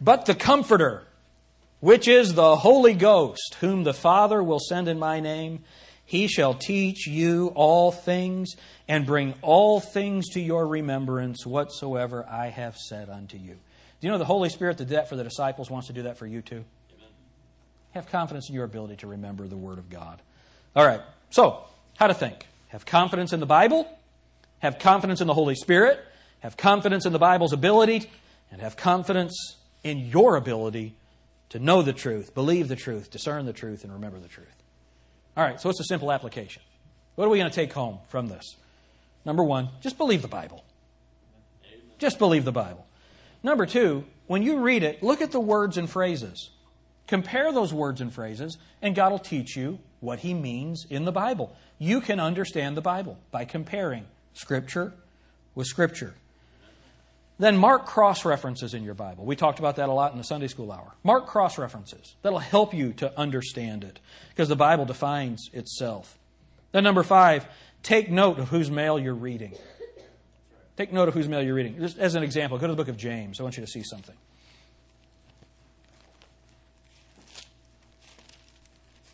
But 0.00 0.26
the 0.26 0.34
Comforter, 0.34 1.06
which 1.78 2.08
is 2.08 2.34
the 2.34 2.56
Holy 2.56 2.94
Ghost, 2.94 3.56
whom 3.60 3.84
the 3.84 3.94
Father 3.94 4.42
will 4.42 4.58
send 4.58 4.88
in 4.88 4.98
my 4.98 5.20
name, 5.20 5.62
he 6.04 6.26
shall 6.26 6.54
teach 6.54 7.06
you 7.06 7.52
all 7.54 7.92
things 7.92 8.54
and 8.88 9.06
bring 9.06 9.34
all 9.42 9.78
things 9.78 10.30
to 10.30 10.40
your 10.40 10.66
remembrance 10.66 11.46
whatsoever 11.46 12.26
I 12.28 12.48
have 12.48 12.76
said 12.76 13.08
unto 13.08 13.36
you. 13.36 13.54
Do 14.00 14.06
you 14.06 14.10
know 14.10 14.18
the 14.18 14.24
Holy 14.24 14.48
Spirit 14.48 14.78
did 14.78 14.88
that 14.88 15.08
for 15.08 15.14
the 15.14 15.24
disciples 15.24 15.70
wants 15.70 15.86
to 15.86 15.92
do 15.92 16.02
that 16.02 16.18
for 16.18 16.26
you 16.26 16.42
too? 16.42 16.64
Amen. 16.96 17.08
Have 17.92 18.08
confidence 18.08 18.48
in 18.48 18.54
your 18.56 18.64
ability 18.64 18.96
to 18.96 19.06
remember 19.06 19.46
the 19.46 19.56
Word 19.56 19.78
of 19.78 19.88
God. 19.88 20.22
All 20.76 20.86
right. 20.86 21.00
So, 21.30 21.64
how 21.96 22.06
to 22.06 22.14
think. 22.14 22.46
Have 22.68 22.84
confidence 22.84 23.32
in 23.32 23.40
the 23.40 23.46
Bible, 23.46 23.88
have 24.58 24.78
confidence 24.78 25.22
in 25.22 25.26
the 25.26 25.32
Holy 25.32 25.54
Spirit, 25.54 25.98
have 26.40 26.58
confidence 26.58 27.06
in 27.06 27.12
the 27.14 27.18
Bible's 27.18 27.54
ability, 27.54 28.10
and 28.50 28.60
have 28.60 28.76
confidence 28.76 29.56
in 29.82 29.98
your 30.00 30.36
ability 30.36 30.94
to 31.48 31.58
know 31.58 31.80
the 31.80 31.94
truth, 31.94 32.34
believe 32.34 32.68
the 32.68 32.76
truth, 32.76 33.10
discern 33.10 33.46
the 33.46 33.52
truth, 33.54 33.84
and 33.84 33.92
remember 33.92 34.18
the 34.18 34.28
truth. 34.28 34.54
All 35.36 35.44
right, 35.44 35.58
so 35.60 35.70
it's 35.70 35.80
a 35.80 35.84
simple 35.84 36.12
application. 36.12 36.62
What 37.14 37.24
are 37.24 37.30
we 37.30 37.38
going 37.38 37.50
to 37.50 37.54
take 37.54 37.72
home 37.72 37.98
from 38.08 38.26
this? 38.26 38.56
Number 39.24 39.42
one, 39.42 39.70
just 39.80 39.96
believe 39.96 40.20
the 40.20 40.28
Bible. 40.28 40.64
Just 41.98 42.18
believe 42.18 42.44
the 42.44 42.52
Bible. 42.52 42.86
Number 43.42 43.64
two, 43.64 44.04
when 44.26 44.42
you 44.42 44.58
read 44.58 44.82
it, 44.82 45.02
look 45.02 45.22
at 45.22 45.32
the 45.32 45.40
words 45.40 45.78
and 45.78 45.88
phrases. 45.88 46.50
Compare 47.06 47.52
those 47.52 47.72
words 47.72 48.00
and 48.00 48.12
phrases, 48.12 48.58
and 48.82 48.94
God 48.94 49.12
will 49.12 49.18
teach 49.18 49.56
you 49.56 49.78
what 50.06 50.20
He 50.20 50.32
means 50.32 50.86
in 50.88 51.04
the 51.04 51.12
Bible. 51.12 51.54
You 51.78 52.00
can 52.00 52.20
understand 52.20 52.76
the 52.76 52.80
Bible 52.80 53.18
by 53.32 53.44
comparing 53.44 54.06
Scripture 54.34 54.94
with 55.56 55.66
Scripture. 55.66 56.14
Then 57.38 57.58
mark 57.58 57.84
cross 57.84 58.24
references 58.24 58.72
in 58.72 58.84
your 58.84 58.94
Bible. 58.94 59.26
We 59.26 59.36
talked 59.36 59.58
about 59.58 59.76
that 59.76 59.88
a 59.88 59.92
lot 59.92 60.12
in 60.12 60.18
the 60.18 60.24
Sunday 60.24 60.46
school 60.46 60.72
hour. 60.72 60.94
Mark 61.02 61.26
cross 61.26 61.58
references. 61.58 62.14
That'll 62.22 62.38
help 62.38 62.72
you 62.72 62.92
to 62.94 63.18
understand 63.18 63.84
it 63.84 63.98
because 64.30 64.48
the 64.48 64.56
Bible 64.56 64.86
defines 64.86 65.50
itself. 65.52 66.18
Then, 66.72 66.84
number 66.84 67.02
five, 67.02 67.46
take 67.82 68.10
note 68.10 68.38
of 68.38 68.48
whose 68.48 68.70
mail 68.70 68.98
you're 68.98 69.12
reading. 69.12 69.54
Take 70.76 70.92
note 70.92 71.08
of 71.08 71.14
whose 71.14 71.28
mail 71.28 71.42
you're 71.42 71.54
reading. 71.54 71.78
Just 71.78 71.98
as 71.98 72.14
an 72.14 72.22
example, 72.22 72.58
go 72.58 72.68
to 72.68 72.72
the 72.72 72.76
book 72.76 72.88
of 72.88 72.96
James. 72.96 73.40
I 73.40 73.42
want 73.42 73.56
you 73.56 73.64
to 73.64 73.70
see 73.70 73.82
something. 73.82 74.14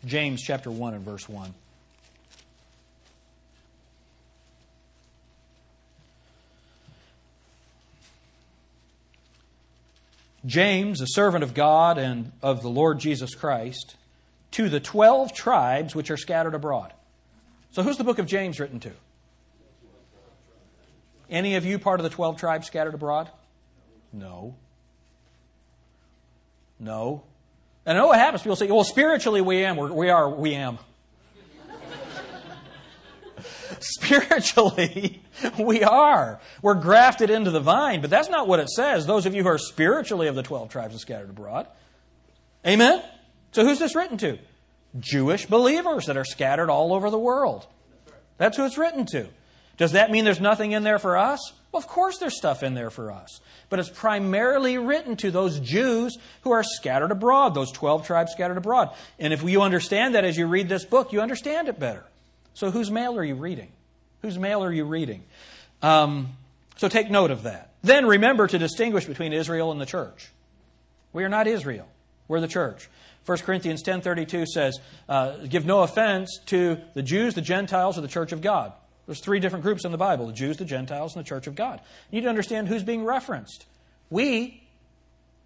James 0.05 0.41
chapter 0.41 0.69
1 0.69 0.93
and 0.93 1.05
verse 1.05 1.27
1. 1.29 1.53
James, 10.45 10.99
a 10.99 11.07
servant 11.07 11.43
of 11.43 11.53
God 11.53 11.97
and 11.97 12.31
of 12.41 12.61
the 12.61 12.69
Lord 12.69 12.99
Jesus 12.99 13.33
Christ, 13.33 13.95
to 14.51 14.67
the 14.67 14.81
12 14.81 15.33
tribes 15.33 15.95
which 15.95 16.11
are 16.11 16.17
scattered 16.17 16.53
abroad. 16.53 16.93
So, 17.71 17.81
who's 17.81 17.97
the 17.97 18.03
book 18.03 18.19
of 18.19 18.25
James 18.25 18.59
written 18.59 18.79
to? 18.81 18.91
Any 21.29 21.55
of 21.55 21.65
you 21.65 21.79
part 21.79 21.99
of 21.99 22.03
the 22.03 22.09
12 22.09 22.37
tribes 22.37 22.67
scattered 22.67 22.93
abroad? 22.93 23.29
No. 24.11 24.55
No. 26.79 27.23
And 27.85 27.97
I 27.97 28.01
know 28.01 28.07
what 28.07 28.19
happens. 28.19 28.43
People 28.43 28.55
say, 28.55 28.71
well, 28.71 28.83
spiritually 28.83 29.41
we 29.41 29.63
am. 29.65 29.75
We're, 29.75 29.91
we 29.91 30.09
are, 30.09 30.29
we 30.29 30.55
am. 30.55 30.77
spiritually, 33.79 35.21
we 35.59 35.83
are. 35.83 36.39
We're 36.61 36.75
grafted 36.75 37.29
into 37.29 37.51
the 37.51 37.59
vine, 37.59 38.01
but 38.01 38.09
that's 38.09 38.29
not 38.29 38.47
what 38.47 38.59
it 38.59 38.69
says. 38.69 39.05
Those 39.05 39.25
of 39.25 39.35
you 39.35 39.43
who 39.43 39.49
are 39.49 39.57
spiritually 39.57 40.27
of 40.27 40.35
the 40.35 40.43
12 40.43 40.69
tribes 40.69 40.95
are 40.95 40.99
scattered 40.99 41.29
abroad. 41.29 41.67
Amen? 42.65 43.03
So 43.51 43.65
who's 43.65 43.79
this 43.79 43.95
written 43.95 44.17
to? 44.19 44.39
Jewish 44.99 45.45
believers 45.45 46.05
that 46.05 46.17
are 46.17 46.25
scattered 46.25 46.69
all 46.69 46.93
over 46.93 47.09
the 47.09 47.19
world. 47.19 47.67
That's 48.37 48.57
who 48.57 48.65
it's 48.65 48.77
written 48.77 49.05
to. 49.07 49.27
Does 49.77 49.93
that 49.93 50.11
mean 50.11 50.23
there's 50.23 50.39
nothing 50.39 50.71
in 50.71 50.83
there 50.83 50.99
for 50.99 51.17
us? 51.17 51.51
Well, 51.73 51.79
of 51.79 51.87
course 51.87 52.19
there's 52.19 52.37
stuff 52.37 52.61
in 52.61 52.75
there 52.75 52.91
for 52.91 53.11
us. 53.11 53.41
But 53.69 53.79
it's 53.79 53.89
primarily 53.89 54.77
written 54.77 55.15
to 55.17 55.31
those 55.31 55.59
Jews 55.59 56.15
who 56.43 56.51
are 56.51 56.63
scattered 56.63 57.09
abroad, 57.09 57.55
those 57.55 57.71
12 57.71 58.05
tribes 58.05 58.31
scattered 58.31 58.57
abroad. 58.57 58.91
And 59.17 59.33
if 59.33 59.41
you 59.41 59.63
understand 59.63 60.13
that 60.13 60.23
as 60.23 60.37
you 60.37 60.45
read 60.45 60.69
this 60.69 60.85
book, 60.85 61.11
you 61.11 61.19
understand 61.19 61.67
it 61.67 61.79
better. 61.79 62.05
So 62.53 62.69
whose 62.69 62.91
mail 62.91 63.17
are 63.17 63.23
you 63.23 63.33
reading? 63.33 63.69
Whose 64.21 64.37
mail 64.37 64.63
are 64.63 64.71
you 64.71 64.85
reading? 64.85 65.23
Um, 65.81 66.37
so 66.75 66.87
take 66.87 67.09
note 67.09 67.31
of 67.31 67.43
that. 67.43 67.71
Then 67.81 68.05
remember 68.05 68.45
to 68.45 68.59
distinguish 68.59 69.05
between 69.05 69.33
Israel 69.33 69.71
and 69.71 69.81
the 69.81 69.87
church. 69.87 70.29
We 71.11 71.23
are 71.23 71.29
not 71.29 71.47
Israel. 71.47 71.87
We're 72.27 72.39
the 72.39 72.47
church. 72.47 72.87
1 73.25 73.39
Corinthians 73.39 73.81
10.32 73.81 74.45
says, 74.45 74.77
uh, 75.09 75.37
give 75.37 75.65
no 75.65 75.81
offense 75.81 76.39
to 76.47 76.77
the 76.93 77.01
Jews, 77.01 77.33
the 77.33 77.41
Gentiles, 77.41 77.97
or 77.97 78.01
the 78.01 78.07
church 78.07 78.31
of 78.31 78.41
God. 78.41 78.73
There's 79.05 79.19
three 79.19 79.39
different 79.39 79.63
groups 79.63 79.85
in 79.85 79.91
the 79.91 79.97
Bible 79.97 80.27
the 80.27 80.33
Jews, 80.33 80.57
the 80.57 80.65
Gentiles, 80.65 81.15
and 81.15 81.23
the 81.23 81.27
church 81.27 81.47
of 81.47 81.55
God. 81.55 81.81
You 82.09 82.17
need 82.17 82.23
to 82.23 82.29
understand 82.29 82.67
who's 82.67 82.83
being 82.83 83.03
referenced. 83.03 83.65
We 84.09 84.63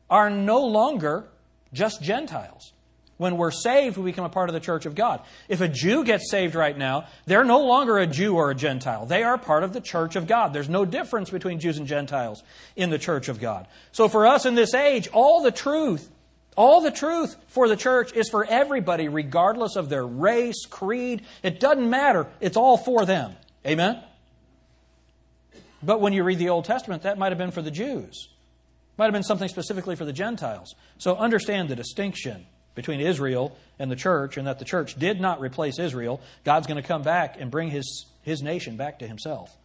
are 0.09 0.29
no 0.29 0.65
longer 0.65 1.25
just 1.73 2.01
Gentiles. 2.01 2.73
When 3.17 3.37
we're 3.37 3.51
saved, 3.51 3.97
we 3.97 4.11
become 4.11 4.25
a 4.25 4.29
part 4.29 4.49
of 4.49 4.53
the 4.53 4.59
church 4.59 4.85
of 4.85 4.93
God. 4.93 5.21
If 5.49 5.59
a 5.59 5.67
Jew 5.67 6.03
gets 6.03 6.29
saved 6.29 6.53
right 6.53 6.77
now, 6.77 7.07
they're 7.25 7.43
no 7.43 7.63
longer 7.63 7.97
a 7.97 8.05
Jew 8.05 8.35
or 8.35 8.51
a 8.51 8.55
Gentile. 8.55 9.07
They 9.07 9.23
are 9.23 9.39
part 9.39 9.63
of 9.63 9.73
the 9.73 9.81
church 9.81 10.15
of 10.15 10.27
God. 10.27 10.53
There's 10.53 10.69
no 10.69 10.85
difference 10.85 11.31
between 11.31 11.59
Jews 11.59 11.79
and 11.79 11.87
Gentiles 11.87 12.43
in 12.75 12.91
the 12.91 12.99
church 12.99 13.27
of 13.27 13.39
God. 13.39 13.67
So 13.91 14.07
for 14.07 14.27
us 14.27 14.45
in 14.45 14.53
this 14.53 14.75
age, 14.75 15.07
all 15.13 15.41
the 15.41 15.51
truth, 15.51 16.07
all 16.55 16.81
the 16.81 16.91
truth 16.91 17.35
for 17.47 17.67
the 17.67 17.75
church 17.75 18.13
is 18.13 18.29
for 18.29 18.45
everybody, 18.45 19.07
regardless 19.07 19.75
of 19.75 19.89
their 19.89 20.05
race, 20.05 20.67
creed. 20.69 21.23
It 21.41 21.59
doesn't 21.59 21.89
matter. 21.89 22.27
It's 22.39 22.57
all 22.57 22.77
for 22.77 23.03
them. 23.03 23.35
Amen? 23.67 24.01
But 25.83 26.01
when 26.01 26.13
you 26.13 26.23
read 26.23 26.39
the 26.39 26.49
Old 26.49 26.65
Testament, 26.65 27.03
that 27.03 27.17
might 27.17 27.31
have 27.31 27.37
been 27.37 27.51
for 27.51 27.61
the 27.61 27.71
Jews. 27.71 28.29
Might 28.97 29.05
have 29.05 29.13
been 29.13 29.23
something 29.23 29.47
specifically 29.47 29.95
for 29.95 30.05
the 30.05 30.13
Gentiles. 30.13 30.73
So 30.97 31.15
understand 31.15 31.69
the 31.69 31.75
distinction 31.75 32.45
between 32.73 32.99
Israel 32.99 33.57
and 33.79 33.91
the 33.91 33.95
church, 33.95 34.37
and 34.37 34.47
that 34.47 34.59
the 34.59 34.65
church 34.65 34.95
did 34.95 35.19
not 35.19 35.39
replace 35.39 35.79
Israel. 35.79 36.21
God's 36.43 36.67
going 36.67 36.81
to 36.81 36.87
come 36.87 37.01
back 37.01 37.35
and 37.39 37.49
bring 37.49 37.69
his, 37.69 38.05
his 38.21 38.41
nation 38.41 38.77
back 38.77 38.99
to 38.99 39.07
himself. 39.07 39.55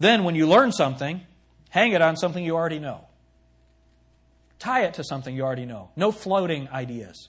Then, 0.00 0.24
when 0.24 0.34
you 0.34 0.48
learn 0.48 0.72
something, 0.72 1.20
hang 1.70 1.92
it 1.92 2.00
on 2.00 2.16
something 2.16 2.42
you 2.44 2.56
already 2.56 2.78
know. 2.78 3.04
Tie 4.58 4.84
it 4.84 4.94
to 4.94 5.04
something 5.04 5.34
you 5.34 5.42
already 5.42 5.66
know. 5.66 5.90
No 5.94 6.10
floating 6.10 6.68
ideas. 6.70 7.28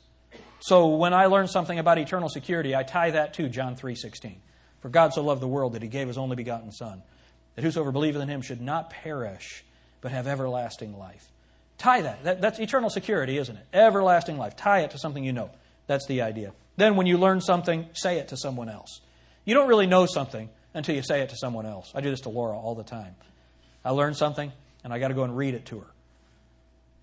So 0.62 0.88
when 0.88 1.14
I 1.14 1.28
learn 1.28 1.48
something 1.48 1.80
about 1.80 1.98
eternal 1.98 2.30
security, 2.30 2.76
I 2.76 2.84
tie 2.84 3.12
that 3.12 3.34
to 3.36 3.50
John 3.50 3.76
3:16. 3.76 4.38
For 4.82 4.90
God 4.90 5.14
so 5.14 5.24
loved 5.24 5.42
the 5.42 5.48
world 5.48 5.74
that 5.74 5.82
he 5.82 5.88
gave 5.88 6.08
his 6.08 6.18
only 6.18 6.36
begotten 6.36 6.72
son, 6.72 7.02
that 7.56 7.64
whosoever 7.64 7.92
believeth 7.92 8.22
in 8.22 8.30
him 8.30 8.42
should 8.42 8.62
not 8.62 8.90
perish, 8.90 9.64
but 10.02 10.12
have 10.12 10.28
everlasting 10.28 10.98
life. 10.98 11.30
Tie 11.78 12.02
that. 12.02 12.24
that. 12.24 12.42
That's 12.42 12.60
eternal 12.60 12.90
security, 12.90 13.38
isn't 13.38 13.56
it? 13.56 13.66
Everlasting 13.74 14.38
life. 14.38 14.56
Tie 14.56 14.82
it 14.82 14.92
to 14.92 14.98
something 14.98 15.24
you 15.24 15.34
know. 15.34 15.50
That's 15.88 16.06
the 16.08 16.22
idea. 16.22 16.54
Then, 16.78 16.96
when 16.96 17.08
you 17.08 17.18
learn 17.18 17.42
something, 17.42 17.88
say 17.94 18.20
it 18.20 18.30
to 18.30 18.38
someone 18.38 18.70
else. 18.70 19.02
You 19.46 19.54
don't 19.54 19.68
really 19.68 19.88
know 19.88 20.06
something 20.06 20.50
until 20.74 20.96
you 20.96 21.02
say 21.02 21.22
it 21.22 21.30
to 21.30 21.36
someone 21.36 21.66
else. 21.66 21.92
I 21.96 22.02
do 22.02 22.10
this 22.10 22.22
to 22.22 22.30
Laura 22.30 22.58
all 22.58 22.76
the 22.76 22.84
time. 22.84 23.16
I 23.84 23.92
learn 23.92 24.14
something, 24.14 24.52
and 24.84 24.94
I 24.94 25.00
got 25.00 25.08
to 25.08 25.14
go 25.14 25.24
and 25.24 25.36
read 25.36 25.56
it 25.56 25.66
to 25.68 25.80
her. 25.80 25.88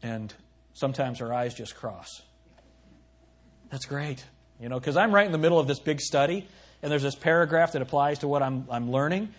And 0.02 0.32
sometimes 0.74 1.18
her 1.18 1.32
eyes 1.32 1.54
just 1.54 1.74
cross. 1.74 2.22
That's 3.70 3.86
great, 3.86 4.24
you 4.60 4.68
know, 4.68 4.78
because 4.78 4.96
I'm 4.96 5.14
right 5.14 5.26
in 5.26 5.32
the 5.32 5.38
middle 5.38 5.58
of 5.58 5.66
this 5.66 5.78
big 5.78 6.00
study, 6.00 6.46
and 6.82 6.90
there's 6.90 7.02
this 7.02 7.14
paragraph 7.14 7.72
that 7.72 7.82
applies 7.82 8.20
to 8.20 8.28
what 8.28 8.42
I'm, 8.42 8.66
I'm 8.70 8.90
learning, 8.90 9.32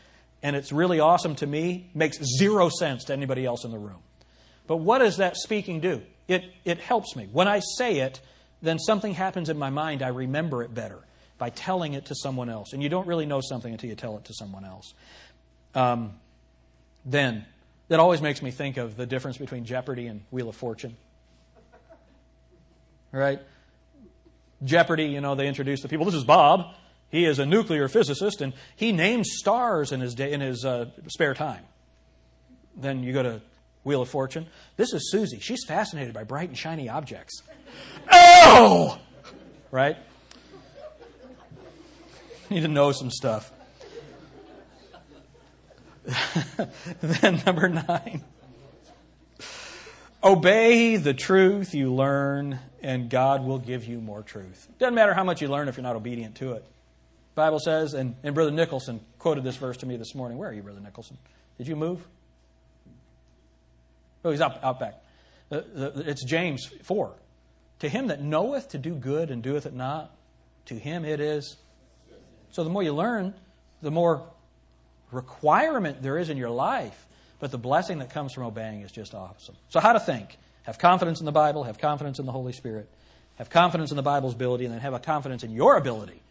and 0.44 0.56
it's 0.56 0.72
really 0.72 1.00
awesome 1.00 1.36
to 1.36 1.48
me, 1.48 1.90
makes 1.94 2.20
zero 2.38 2.70
sense 2.70 3.06
to 3.06 3.14
anybody 3.14 3.46
else 3.46 3.66
in 3.66 3.72
the 3.72 3.80
room. 3.80 4.00
But 4.68 4.78
what 4.78 5.00
does 5.00 5.18
that 5.18 5.38
speaking 5.38 5.80
do? 5.80 6.02
It, 6.28 6.44
it 6.66 6.80
helps 6.80 7.16
me. 7.16 7.30
When 7.32 7.48
I 7.48 7.62
say 7.78 8.00
it, 8.00 8.20
then 8.62 8.80
something 8.80 9.14
happens 9.14 9.50
in 9.50 9.58
my 9.58 9.70
mind. 9.70 10.04
I 10.04 10.10
remember 10.10 10.64
it 10.64 10.74
better 10.74 11.00
by 11.38 11.50
telling 11.50 11.94
it 11.94 12.06
to 12.08 12.16
someone 12.16 12.50
else. 12.50 12.74
And 12.74 12.84
you 12.84 12.90
don't 12.90 13.08
really 13.08 13.26
know 13.26 13.42
something 13.42 13.72
until 13.72 13.90
you 13.90 13.96
tell 13.96 14.18
it 14.18 14.26
to 14.26 14.34
someone 14.34 14.66
else. 14.66 14.94
Um, 15.74 16.14
then, 17.06 17.46
that 17.88 18.00
always 18.00 18.22
makes 18.22 18.42
me 18.42 18.52
think 18.52 18.78
of 18.78 18.98
the 18.98 19.06
difference 19.06 19.38
between 19.38 19.64
Jeopardy 19.64 20.08
and 20.08 20.22
Wheel 20.32 20.50
of 20.50 20.56
Fortune. 20.56 20.98
Right? 23.12 23.40
Jeopardy, 24.64 25.06
you 25.06 25.22
know, 25.22 25.36
they 25.36 25.48
introduce 25.48 25.82
the 25.82 25.88
people. 25.88 26.06
This 26.06 26.16
is 26.16 26.24
Bob. 26.24 26.74
He 27.10 27.26
is 27.26 27.40
a 27.40 27.46
nuclear 27.46 27.88
physicist, 27.88 28.42
and 28.42 28.54
he 28.76 28.92
names 28.92 29.30
stars 29.38 29.92
in 29.92 30.02
his, 30.02 30.14
day, 30.14 30.34
in 30.34 30.42
his 30.42 30.66
uh, 30.66 30.88
spare 31.08 31.34
time. 31.34 31.64
Then 32.76 33.04
you 33.04 33.14
go 33.14 33.24
to 33.24 33.42
Wheel 33.84 34.02
of 34.02 34.10
Fortune. 34.10 34.48
This 34.76 34.94
is 34.94 35.10
Susie. 35.12 35.40
She's 35.40 35.64
fascinated 35.66 36.14
by 36.14 36.24
bright 36.24 36.50
and 36.50 36.58
shiny 36.58 36.90
objects. 36.90 37.42
Oh! 38.12 39.00
Right? 39.72 39.98
Need 42.50 42.62
to 42.62 42.68
know 42.68 42.92
some 42.92 43.12
stuff. 43.12 43.52
then, 47.02 47.42
number 47.46 47.68
nine. 47.70 48.24
Obey 50.28 50.98
the 50.98 51.14
truth 51.14 51.74
you 51.74 51.94
learn, 51.94 52.60
and 52.82 53.10
God 53.10 53.46
will 53.46 53.60
give 53.60 53.86
you 53.86 54.02
more 54.02 54.22
truth. 54.22 54.68
Doesn't 54.78 54.94
matter 54.94 55.14
how 55.14 55.24
much 55.24 55.42
you 55.42 55.48
learn 55.48 55.70
if 55.70 55.78
you're 55.78 55.84
not 55.84 55.96
obedient 55.96 56.36
to 56.36 56.52
it. 56.52 56.66
Bible 57.34 57.60
says, 57.60 57.94
and, 57.94 58.14
and 58.24 58.36
Brother 58.36 58.52
Nicholson 58.52 59.00
quoted 59.20 59.46
this 59.46 59.56
verse 59.56 59.78
to 59.78 59.86
me 59.86 59.96
this 59.96 60.14
morning. 60.14 60.38
Where 60.38 60.50
are 60.50 60.54
you, 60.54 60.62
Brother 60.62 60.82
Nicholson? 60.82 61.18
Did 61.58 61.70
you 61.70 61.78
move? 61.78 62.06
Oh, 64.26 64.32
he's 64.32 64.42
out, 64.42 64.62
out 64.62 64.82
back. 64.82 65.02
It's 65.50 66.26
James 66.26 66.70
4. 66.84 67.16
To 67.80 67.88
him 67.88 68.08
that 68.08 68.22
knoweth 68.22 68.68
to 68.70 68.78
do 68.78 68.96
good 68.96 69.32
and 69.32 69.42
doeth 69.42 69.66
it 69.66 69.74
not, 69.74 70.14
to 70.66 70.76
him 70.76 71.06
it 71.06 71.22
is. 71.22 71.56
So 72.52 72.66
the 72.66 72.70
more 72.70 72.84
you 72.84 72.94
learn, 72.94 73.34
the 73.82 73.92
more 73.92 74.28
requirement 75.10 76.02
there 76.02 76.18
is 76.18 76.30
in 76.30 76.36
your 76.36 76.50
life 76.50 77.08
but 77.40 77.52
the 77.52 77.58
blessing 77.58 78.00
that 78.00 78.10
comes 78.10 78.34
from 78.34 78.44
obeying 78.44 78.82
is 78.82 78.92
just 78.92 79.14
awesome. 79.14 79.56
So, 79.70 79.80
how 79.80 79.94
to 79.94 80.00
think? 80.00 80.38
Have 80.64 80.80
confidence 80.80 81.20
in 81.20 81.26
the 81.26 81.32
Bible, 81.32 81.64
have 81.64 81.78
confidence 81.78 82.20
in 82.20 82.26
the 82.26 82.32
Holy 82.32 82.52
Spirit, 82.52 82.90
have 83.36 83.50
confidence 83.50 83.92
in 83.92 83.98
the 83.98 84.04
Bible's 84.04 84.34
ability, 84.34 84.66
and 84.66 84.74
then 84.74 84.82
have 84.82 84.94
a 84.94 85.00
confidence 85.00 85.44
in 85.44 85.52
your 85.52 85.78
ability 85.78 86.22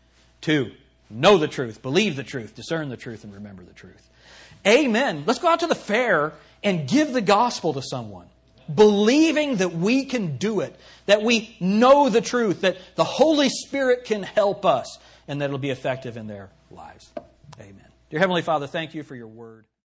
to 0.42 0.72
know 1.08 1.38
the 1.38 1.48
truth, 1.48 1.80
believe 1.82 2.16
the 2.16 2.24
truth, 2.24 2.54
discern 2.54 2.88
the 2.88 2.96
truth, 2.96 3.24
and 3.24 3.32
remember 3.32 3.62
the 3.62 3.72
truth. 3.72 4.10
Amen. 4.66 5.24
Let's 5.26 5.38
go 5.38 5.48
out 5.48 5.60
to 5.60 5.66
the 5.66 5.74
fair 5.74 6.32
and 6.62 6.88
give 6.88 7.12
the 7.12 7.20
gospel 7.20 7.72
to 7.74 7.82
someone, 7.82 8.26
believing 8.72 9.56
that 9.56 9.72
we 9.72 10.04
can 10.04 10.36
do 10.36 10.60
it, 10.60 10.74
that 11.06 11.22
we 11.22 11.56
know 11.60 12.08
the 12.08 12.20
truth, 12.20 12.62
that 12.62 12.76
the 12.96 13.04
Holy 13.04 13.48
Spirit 13.48 14.04
can 14.04 14.22
help 14.22 14.66
us, 14.66 14.98
and 15.28 15.40
that 15.40 15.46
it'll 15.46 15.58
be 15.58 15.70
effective 15.70 16.16
in 16.16 16.26
their 16.26 16.50
lives. 16.70 17.10
Amen. 17.60 17.86
Dear 18.10 18.20
Heavenly 18.20 18.42
Father, 18.42 18.66
thank 18.66 18.94
you 18.94 19.02
for 19.02 19.14
your 19.14 19.28
word. 19.28 19.64